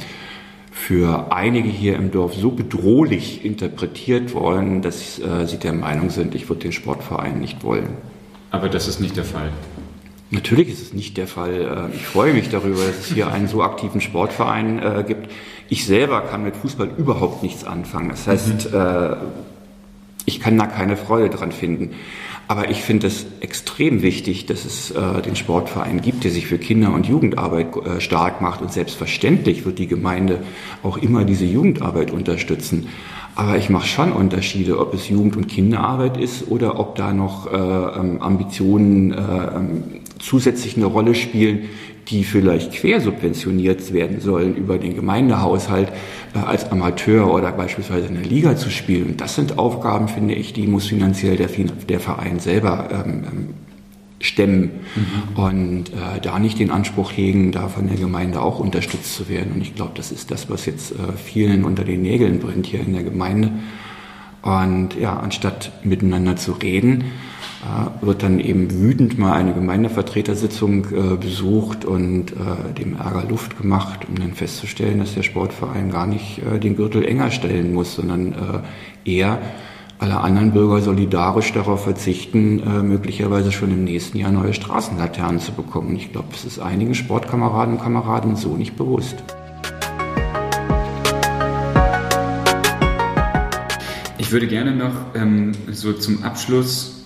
[0.72, 6.36] für einige hier im Dorf so bedrohlich interpretiert worden, dass äh, sie der Meinung sind,
[6.36, 7.98] ich würde den Sportverein nicht wollen.
[8.52, 9.52] Aber das ist nicht der Fall.
[10.32, 11.90] Natürlich ist es nicht der Fall.
[11.92, 15.32] Äh, ich freue mich darüber, dass es hier einen so aktiven Sportverein äh, gibt.
[15.70, 18.10] Ich selber kann mit Fußball überhaupt nichts anfangen.
[18.10, 18.80] Das heißt, mhm.
[18.80, 19.16] äh,
[20.26, 21.96] ich kann da keine Freude dran finden.
[22.50, 26.58] Aber ich finde es extrem wichtig, dass es äh, den Sportverein gibt, der sich für
[26.58, 28.64] Kinder- und Jugendarbeit äh, stark macht.
[28.64, 30.42] Und selbstverständlich wird die Gemeinde
[30.82, 32.88] auch immer diese Jugendarbeit unterstützen.
[33.36, 37.54] Aber ich mache schon Unterschiede, ob es Jugend- und Kinderarbeit ist oder ob da noch
[37.54, 39.84] äh, ähm, Ambitionen äh, ähm,
[40.18, 41.70] zusätzlich eine Rolle spielen,
[42.10, 45.90] die vielleicht quersubventioniert werden sollen über den Gemeindehaushalt
[46.34, 49.12] äh, als Amateur oder beispielsweise in der Liga zu spielen.
[49.12, 51.50] Und das sind Aufgaben, finde ich, die muss finanziell der,
[51.88, 53.48] der Verein selber ähm, ähm,
[54.22, 55.42] stemmen mhm.
[55.42, 59.54] und äh, da nicht den Anspruch hegen, da von der Gemeinde auch unterstützt zu werden.
[59.54, 62.82] Und ich glaube, das ist das, was jetzt äh, vielen unter den Nägeln brennt hier
[62.82, 63.52] in der Gemeinde.
[64.42, 67.12] Und ja, anstatt miteinander zu reden,
[67.62, 73.58] äh, wird dann eben wütend mal eine Gemeindevertretersitzung äh, besucht und äh, dem Ärger Luft
[73.58, 78.64] gemacht, um dann festzustellen, dass der Sportverein gar nicht den Gürtel enger stellen muss, sondern
[79.04, 79.40] eher
[80.00, 85.96] alle anderen Bürger solidarisch darauf verzichten, möglicherweise schon im nächsten Jahr neue Straßenlaternen zu bekommen.
[85.96, 89.24] Ich glaube, es ist einigen Sportkameraden und Kameraden so nicht bewusst.
[94.30, 97.04] Ich würde gerne noch ähm, so zum Abschluss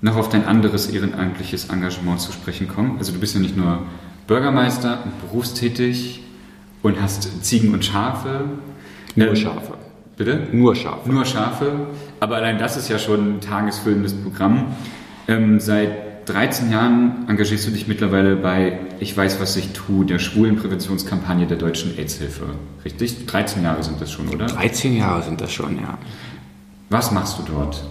[0.00, 2.98] noch auf dein anderes ehrenamtliches Engagement zu sprechen kommen.
[2.98, 3.84] Also du bist ja nicht nur
[4.26, 6.24] Bürgermeister und berufstätig
[6.82, 8.46] und hast Ziegen und Schafe.
[9.14, 9.74] Nur ähm, Schafe.
[10.16, 10.48] Bitte?
[10.50, 11.08] Nur Schafe.
[11.08, 11.86] Nur Schafe.
[12.18, 14.74] Aber allein das ist ja schon ein tagesfüllendes Programm.
[15.28, 20.18] Ähm, seit 13 Jahren engagierst du dich mittlerweile bei Ich weiß, was ich tue, der
[20.18, 22.46] Schwulenpräventionskampagne der Deutschen AIDS-Hilfe.
[22.84, 23.26] Richtig?
[23.26, 24.46] 13 Jahre sind das schon, oder?
[24.46, 25.96] 13 Jahre sind das schon, ja.
[26.90, 27.82] Was machst du dort?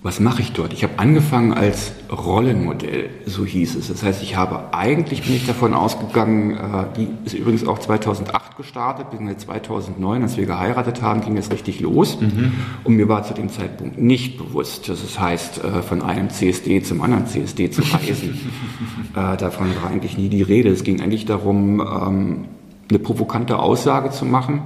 [0.00, 0.72] was mache ich dort?
[0.72, 3.88] Ich habe angefangen als Rollenmodell, so hieß es.
[3.88, 8.56] Das heißt, ich habe eigentlich bin ich davon ausgegangen, äh, die ist übrigens auch 2008
[8.56, 12.20] gestartet, bis 2009, als wir geheiratet haben, ging es richtig los.
[12.20, 12.52] Mhm.
[12.84, 16.80] Und mir war zu dem Zeitpunkt nicht bewusst, dass es heißt, äh, von einem CSD
[16.82, 18.38] zum anderen CSD zu reisen.
[19.16, 20.68] äh, davon war eigentlich nie die Rede.
[20.68, 22.44] Es ging eigentlich darum, ähm,
[22.88, 24.62] eine provokante Aussage zu machen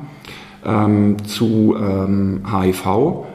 [0.64, 3.26] ähm, zu ähm, HIV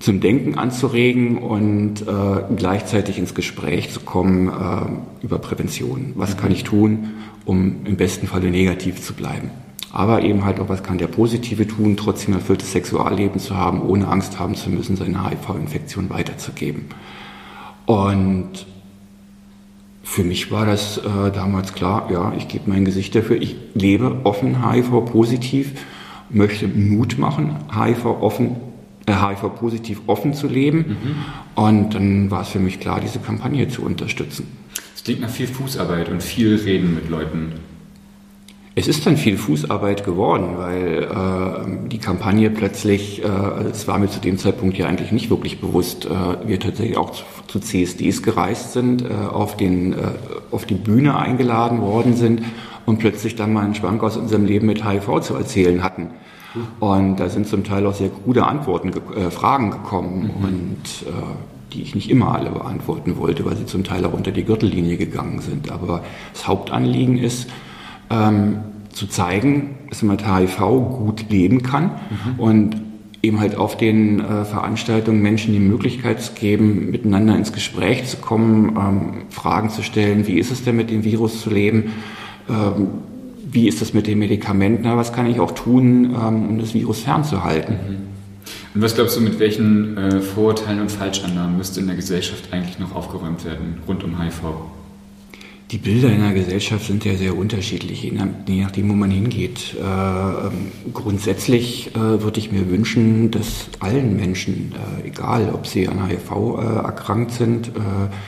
[0.00, 6.12] zum Denken anzuregen und äh, gleichzeitig ins Gespräch zu kommen äh, über Prävention.
[6.14, 7.14] Was kann ich tun,
[7.44, 9.50] um im besten Falle negativ zu bleiben?
[9.90, 13.82] Aber eben halt auch, was kann der Positive tun, trotzdem ein erfülltes Sexualleben zu haben,
[13.82, 16.84] ohne Angst haben zu müssen, seine HIV-Infektion weiterzugeben.
[17.86, 18.66] Und
[20.02, 24.20] für mich war das äh, damals klar, ja, ich gebe mein Gesicht dafür, ich lebe
[24.24, 25.72] offen HIV-positiv,
[26.30, 28.56] möchte Mut machen, HIV offen
[29.08, 30.78] HIV-positiv offen zu leben.
[30.78, 31.62] Mhm.
[31.62, 34.46] Und dann war es für mich klar, diese Kampagne zu unterstützen.
[34.94, 37.52] Es klingt nach viel Fußarbeit und viel Reden mit Leuten.
[38.74, 43.26] Es ist dann viel Fußarbeit geworden, weil äh, die Kampagne plötzlich, äh,
[43.72, 47.10] es war mir zu dem Zeitpunkt ja eigentlich nicht wirklich bewusst, äh, wir tatsächlich auch
[47.10, 49.96] zu, zu CSDs gereist sind, äh, auf, den, äh,
[50.52, 52.42] auf die Bühne eingeladen worden sind
[52.88, 56.08] und plötzlich dann mal einen Schwank aus unserem Leben mit HIV zu erzählen hatten.
[56.80, 60.44] Und da sind zum Teil auch sehr gute Antworten, äh, Fragen gekommen mhm.
[60.44, 61.12] und äh,
[61.74, 64.96] die ich nicht immer alle beantworten wollte, weil sie zum Teil auch unter die Gürtellinie
[64.96, 65.70] gegangen sind.
[65.70, 67.50] Aber das Hauptanliegen ist,
[68.08, 68.60] ähm,
[68.90, 72.40] zu zeigen, dass man mit HIV gut leben kann mhm.
[72.40, 72.76] und
[73.20, 78.16] eben halt auf den äh, Veranstaltungen Menschen die Möglichkeit zu geben, miteinander ins Gespräch zu
[78.16, 81.92] kommen, ähm, Fragen zu stellen, wie ist es denn mit dem Virus zu leben,
[82.48, 82.88] ähm,
[83.50, 87.00] wie ist das mit den Medikamenten, was kann ich auch tun, ähm, um das Virus
[87.00, 87.74] fernzuhalten.
[87.74, 87.96] Mhm.
[88.74, 92.78] Und was glaubst du, mit welchen äh, Vorurteilen und Falschannahmen müsste in der Gesellschaft eigentlich
[92.78, 94.42] noch aufgeräumt werden rund um HIV?
[95.70, 99.76] Die Bilder in der Gesellschaft sind ja sehr unterschiedlich, je nachdem, wo man hingeht.
[99.78, 105.86] Äh, ähm, grundsätzlich äh, würde ich mir wünschen, dass allen Menschen, äh, egal ob sie
[105.86, 107.72] an HIV äh, erkrankt sind,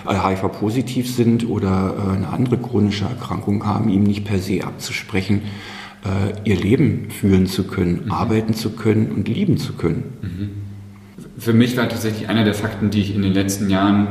[0.07, 5.43] HIV-positiv äh, sind oder äh, eine andere chronische Erkrankung haben, ihm nicht per se abzusprechen,
[6.45, 8.11] ihr Leben führen zu können, mhm.
[8.11, 10.05] arbeiten zu können und lieben zu können.
[10.23, 10.51] Mhm.
[11.37, 14.09] Für mich war tatsächlich einer der Fakten, die ich in den letzten Jahren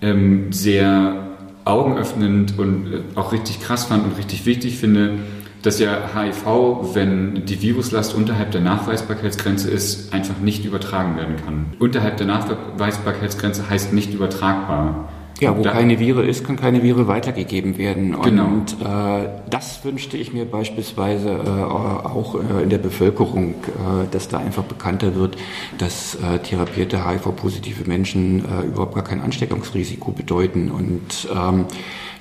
[0.00, 1.33] ähm, sehr
[1.64, 5.18] augenöffnend und äh, auch richtig krass fand und richtig wichtig finde,
[5.62, 11.66] dass ja HIV, wenn die Viruslast unterhalb der Nachweisbarkeitsgrenze ist, einfach nicht übertragen werden kann.
[11.78, 15.08] Unterhalb der Nachweisbarkeitsgrenze heißt nicht übertragbar.
[15.40, 18.16] Ja, wo da, keine Viren ist, kann keine Viren weitergegeben werden.
[18.22, 18.44] Genau.
[18.44, 24.28] Und äh, das wünschte ich mir beispielsweise äh, auch äh, in der Bevölkerung, äh, dass
[24.28, 25.36] da einfach bekannter wird,
[25.78, 31.66] dass äh, therapierte HIV-positive Menschen äh, überhaupt gar kein Ansteckungsrisiko bedeuten und ähm,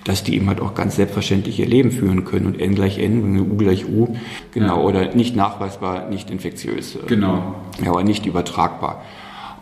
[0.03, 3.39] dass die eben halt auch ganz selbstverständlich ihr Leben führen können und N gleich N,
[3.39, 4.15] U gleich U,
[4.51, 4.83] genau, ja.
[4.83, 6.97] oder nicht nachweisbar, nicht infektiös.
[7.07, 7.55] Genau.
[7.81, 9.03] Ja, aber nicht übertragbar.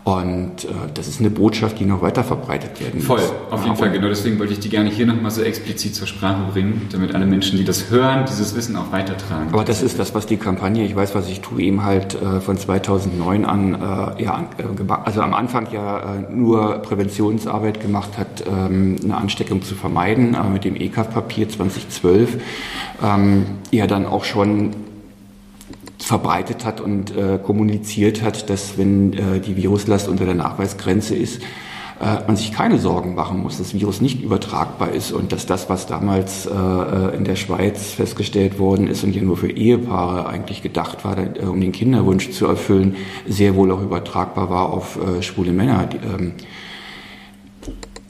[0.04, 3.06] Und äh, das ist eine Botschaft, die noch weiter verbreitet werden muss.
[3.06, 3.22] Voll,
[3.52, 4.08] auf jeden Fall, genau.
[4.08, 7.58] Deswegen wollte ich die gerne hier nochmal so explizit zur Sprache bringen, damit alle Menschen,
[7.60, 9.49] die das hören, dieses Wissen auch weitertragen.
[9.54, 12.41] Aber das ist das, was die Kampagne, ich weiß, was ich tue, eben halt äh,
[12.41, 18.43] von 2009 an, äh, ja, äh, also am Anfang ja äh, nur Präventionsarbeit gemacht hat,
[18.47, 22.38] ähm, eine Ansteckung zu vermeiden, aber mit dem ECAF-Papier 2012
[23.04, 24.72] ähm, ja dann auch schon
[26.12, 31.41] verbreitet hat und äh, kommuniziert hat, dass wenn äh, die Viruslast unter der Nachweisgrenze ist,
[32.01, 35.45] äh, man sich keine Sorgen machen muss, dass das Virus nicht übertragbar ist und dass
[35.45, 39.49] das, was damals äh, äh, in der Schweiz festgestellt worden ist und ja nur für
[39.49, 44.74] Ehepaare eigentlich gedacht war, äh, um den Kinderwunsch zu erfüllen, sehr wohl auch übertragbar war
[44.74, 45.86] auf schwule Männer.
[45.86, 46.34] Die, ähm,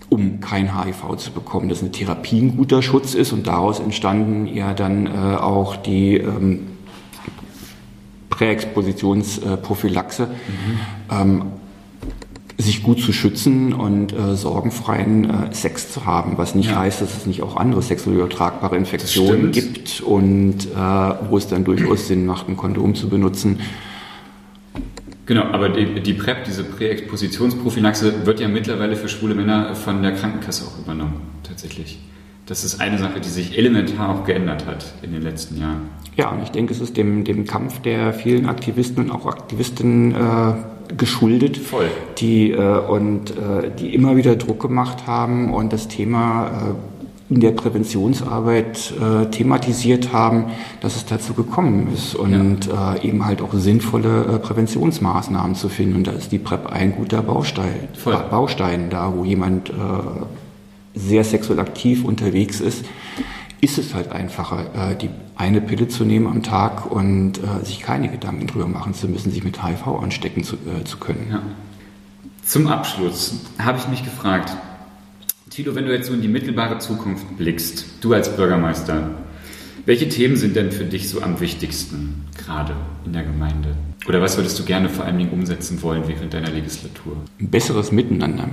[0.09, 4.47] um kein HIV zu bekommen, dass eine Therapie ein guter Schutz ist und daraus entstanden
[4.47, 6.70] ja dann auch die ähm,
[8.31, 10.27] Präexpositionsprophylaxe.
[10.27, 10.31] Mhm.
[11.11, 11.43] Ähm,
[12.61, 16.77] sich gut zu schützen und äh, sorgenfreien äh, Sex zu haben, was nicht ja.
[16.77, 20.77] heißt, dass es nicht auch andere sexuell übertragbare Infektionen gibt und äh,
[21.29, 23.59] wo es dann durchaus Sinn macht, ein Kondom zu benutzen.
[25.25, 30.13] Genau, aber die, die PrEP, diese Präexpositionsprophylaxe, wird ja mittlerweile für schwule Männer von der
[30.13, 31.99] Krankenkasse auch übernommen, tatsächlich.
[32.45, 35.89] Das ist eine Sache, die sich elementar auch geändert hat in den letzten Jahren.
[36.17, 40.13] Ja, und ich denke, es ist dem, dem Kampf der vielen Aktivisten und auch Aktivistinnen
[40.13, 40.53] äh,
[40.97, 41.89] geschuldet, Voll.
[42.17, 47.39] die äh, und äh, die immer wieder Druck gemacht haben und das Thema äh, in
[47.39, 50.47] der Präventionsarbeit äh, thematisiert haben,
[50.81, 52.95] dass es dazu gekommen ist und ja.
[52.95, 55.95] Äh, eben halt auch sinnvolle Präventionsmaßnahmen zu finden.
[55.95, 58.17] Und da ist die PrEP ein guter Baustein, Voll.
[58.29, 59.71] Baustein da, wo jemand
[60.93, 62.85] sehr sexuell aktiv unterwegs ist,
[63.61, 68.09] ist es halt einfacher, die eine Pille zu nehmen am Tag und äh, sich keine
[68.09, 71.27] Gedanken drüber machen zu müssen, sich mit HIV anstecken zu, äh, zu können.
[71.31, 71.41] Ja.
[72.43, 74.55] Zum Abschluss habe ich mich gefragt,
[75.49, 79.09] Tilo, wenn du jetzt so in die mittelbare Zukunft blickst, du als Bürgermeister,
[79.85, 82.75] welche Themen sind denn für dich so am wichtigsten, gerade
[83.05, 83.75] in der Gemeinde?
[84.07, 87.17] Oder was würdest du gerne vor allen Dingen umsetzen wollen während deiner Legislatur?
[87.39, 88.49] Ein besseres Miteinander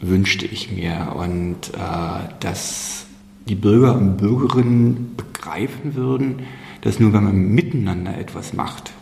[0.00, 3.06] wünschte ich mir und äh, dass
[3.48, 6.40] die Bürger und Bürgerinnen begreifen würden,
[6.82, 8.92] dass nur wenn man miteinander etwas macht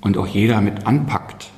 [0.00, 1.50] und auch jeder mit anpackt,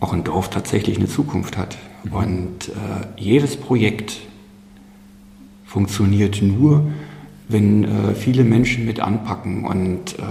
[0.00, 1.78] auch ein Dorf tatsächlich eine Zukunft hat.
[2.10, 4.20] Und äh, jedes Projekt
[5.64, 6.90] funktioniert nur,
[7.48, 9.64] wenn äh, viele Menschen mit anpacken.
[9.64, 10.22] Und äh,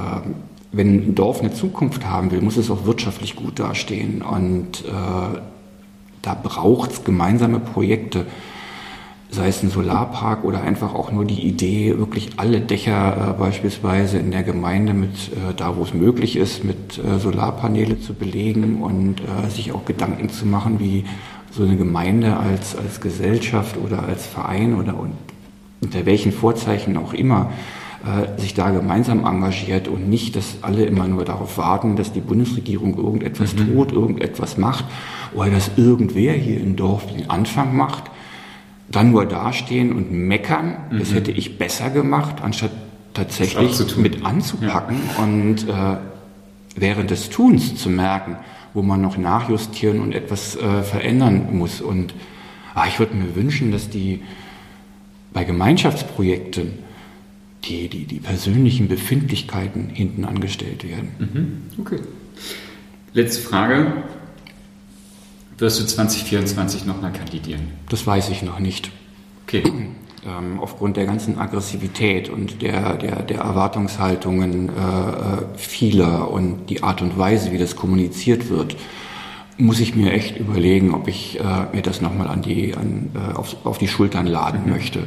[0.74, 4.22] wenn ein Dorf eine Zukunft haben will, muss es auch wirtschaftlich gut dastehen.
[4.22, 5.40] Und äh,
[6.22, 8.26] da braucht es gemeinsame Projekte
[9.32, 14.18] sei es ein Solarpark oder einfach auch nur die Idee, wirklich alle Dächer äh, beispielsweise
[14.18, 18.82] in der Gemeinde mit, äh, da wo es möglich ist, mit äh, Solarpaneele zu belegen
[18.82, 21.06] und äh, sich auch Gedanken zu machen, wie
[21.50, 24.96] so eine Gemeinde als, als Gesellschaft oder als Verein oder
[25.82, 27.52] unter welchen Vorzeichen auch immer
[28.38, 32.98] sich da gemeinsam engagiert und nicht, dass alle immer nur darauf warten, dass die Bundesregierung
[32.98, 33.76] irgendetwas mhm.
[33.76, 34.86] tut, irgendetwas macht
[35.34, 38.12] oder dass irgendwer hier im Dorf den Anfang macht
[38.92, 41.00] dann nur dastehen und meckern, mhm.
[41.00, 42.72] das hätte ich besser gemacht, anstatt
[43.14, 45.24] tatsächlich mit anzupacken ja.
[45.24, 45.98] und äh,
[46.76, 48.38] während des Tuns zu merken,
[48.74, 51.82] wo man noch nachjustieren und etwas äh, verändern muss.
[51.82, 52.14] Und
[52.74, 54.22] ah, ich würde mir wünschen, dass die
[55.34, 56.74] bei Gemeinschaftsprojekten
[57.64, 61.12] die, die, die persönlichen Befindlichkeiten hinten angestellt werden.
[61.20, 61.62] Mhm.
[61.80, 62.00] Okay.
[63.14, 64.04] Letzte Frage
[65.58, 67.68] wirst du 2024 nochmal kandidieren?
[67.90, 68.90] Das weiß ich noch nicht.
[69.44, 69.64] Okay.
[70.24, 76.84] Ähm, aufgrund der ganzen Aggressivität und der, der, der Erwartungshaltungen äh, äh, vieler und die
[76.84, 78.76] Art und Weise, wie das kommuniziert wird,
[79.58, 81.44] muss ich mir echt überlegen, ob ich äh,
[81.74, 84.72] mir das nochmal an die, an, äh, auf, auf die Schultern laden mhm.
[84.72, 85.00] möchte.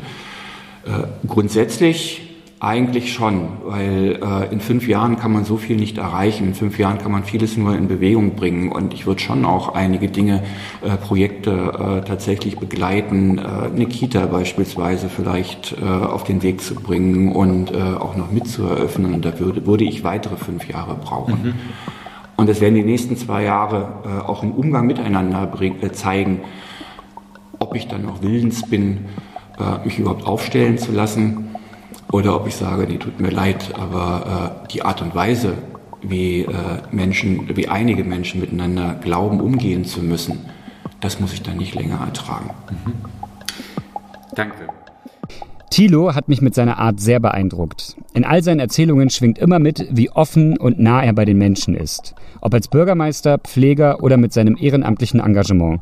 [0.85, 2.34] Äh, grundsätzlich
[2.65, 6.49] eigentlich schon, weil äh, in fünf Jahren kann man so viel nicht erreichen.
[6.49, 8.73] In fünf Jahren kann man vieles nur in Bewegung bringen.
[8.73, 10.43] Und ich würde schon auch einige Dinge,
[10.83, 16.75] äh, Projekte äh, tatsächlich begleiten, äh, eine Kita beispielsweise vielleicht äh, auf den Weg zu
[16.75, 19.15] bringen und äh, auch noch mitzueröffnen.
[19.15, 21.43] Und da würde, würde ich weitere fünf Jahre brauchen.
[21.43, 21.55] Mhm.
[22.37, 26.41] Und es werden die nächsten zwei Jahre äh, auch im Umgang miteinander äh, zeigen,
[27.59, 29.05] ob ich dann noch willens bin,
[29.59, 31.54] äh, mich überhaupt aufstellen zu lassen
[32.15, 35.55] oder ob ich sage, nee, tut mir leid, aber äh, die Art und Weise,
[36.01, 36.49] wie äh,
[36.93, 40.39] Menschen, wie einige Menschen miteinander glauben, umgehen zu müssen,
[41.01, 42.51] das muss ich dann nicht länger ertragen.
[42.71, 42.93] Mhm.
[44.37, 44.69] Danke.
[45.71, 47.97] Thilo hat mich mit seiner Art sehr beeindruckt.
[48.13, 51.75] In all seinen Erzählungen schwingt immer mit, wie offen und nah er bei den Menschen
[51.75, 52.15] ist.
[52.41, 55.81] Ob als Bürgermeister, Pfleger oder mit seinem ehrenamtlichen Engagement.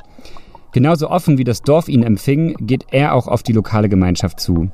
[0.73, 4.70] Genauso offen wie das Dorf ihn empfing, geht er auch auf die lokale Gemeinschaft zu.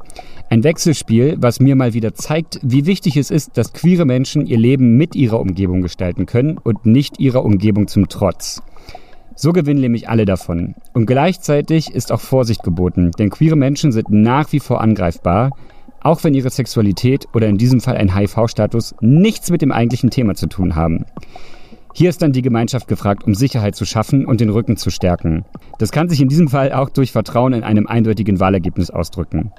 [0.48, 4.58] Ein Wechselspiel, was mir mal wieder zeigt, wie wichtig es ist, dass queere Menschen ihr
[4.58, 8.62] Leben mit ihrer Umgebung gestalten können und nicht ihrer Umgebung zum Trotz.
[9.34, 10.74] So gewinnen nämlich alle davon.
[10.94, 15.50] Und gleichzeitig ist auch Vorsicht geboten, denn queere Menschen sind nach wie vor angreifbar,
[16.00, 20.34] auch wenn ihre Sexualität oder in diesem Fall ein HIV-Status nichts mit dem eigentlichen Thema
[20.34, 21.04] zu tun haben.
[21.98, 25.44] Hier ist dann die Gemeinschaft gefragt, um Sicherheit zu schaffen und den Rücken zu stärken.
[25.80, 29.50] Das kann sich in diesem Fall auch durch Vertrauen in einem eindeutigen Wahlergebnis ausdrücken.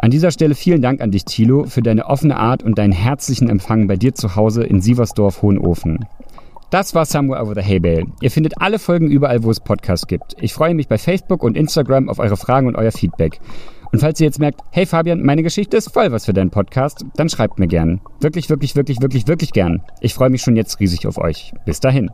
[0.00, 3.48] An dieser Stelle vielen Dank an dich, Thilo, für deine offene Art und deinen herzlichen
[3.48, 6.04] Empfang bei dir zu Hause in Sieversdorf Hohenofen.
[6.70, 8.06] Das war Somewhere Over the Hay Bale.
[8.20, 10.34] Ihr findet alle Folgen überall, wo es Podcasts gibt.
[10.40, 13.38] Ich freue mich bei Facebook und Instagram auf eure Fragen und euer Feedback.
[13.92, 17.04] Und falls ihr jetzt merkt, hey Fabian, meine Geschichte ist voll was für deinen Podcast,
[17.16, 18.00] dann schreibt mir gern.
[18.20, 19.82] Wirklich, wirklich, wirklich, wirklich, wirklich gern.
[20.00, 21.52] Ich freue mich schon jetzt riesig auf euch.
[21.64, 22.10] Bis dahin.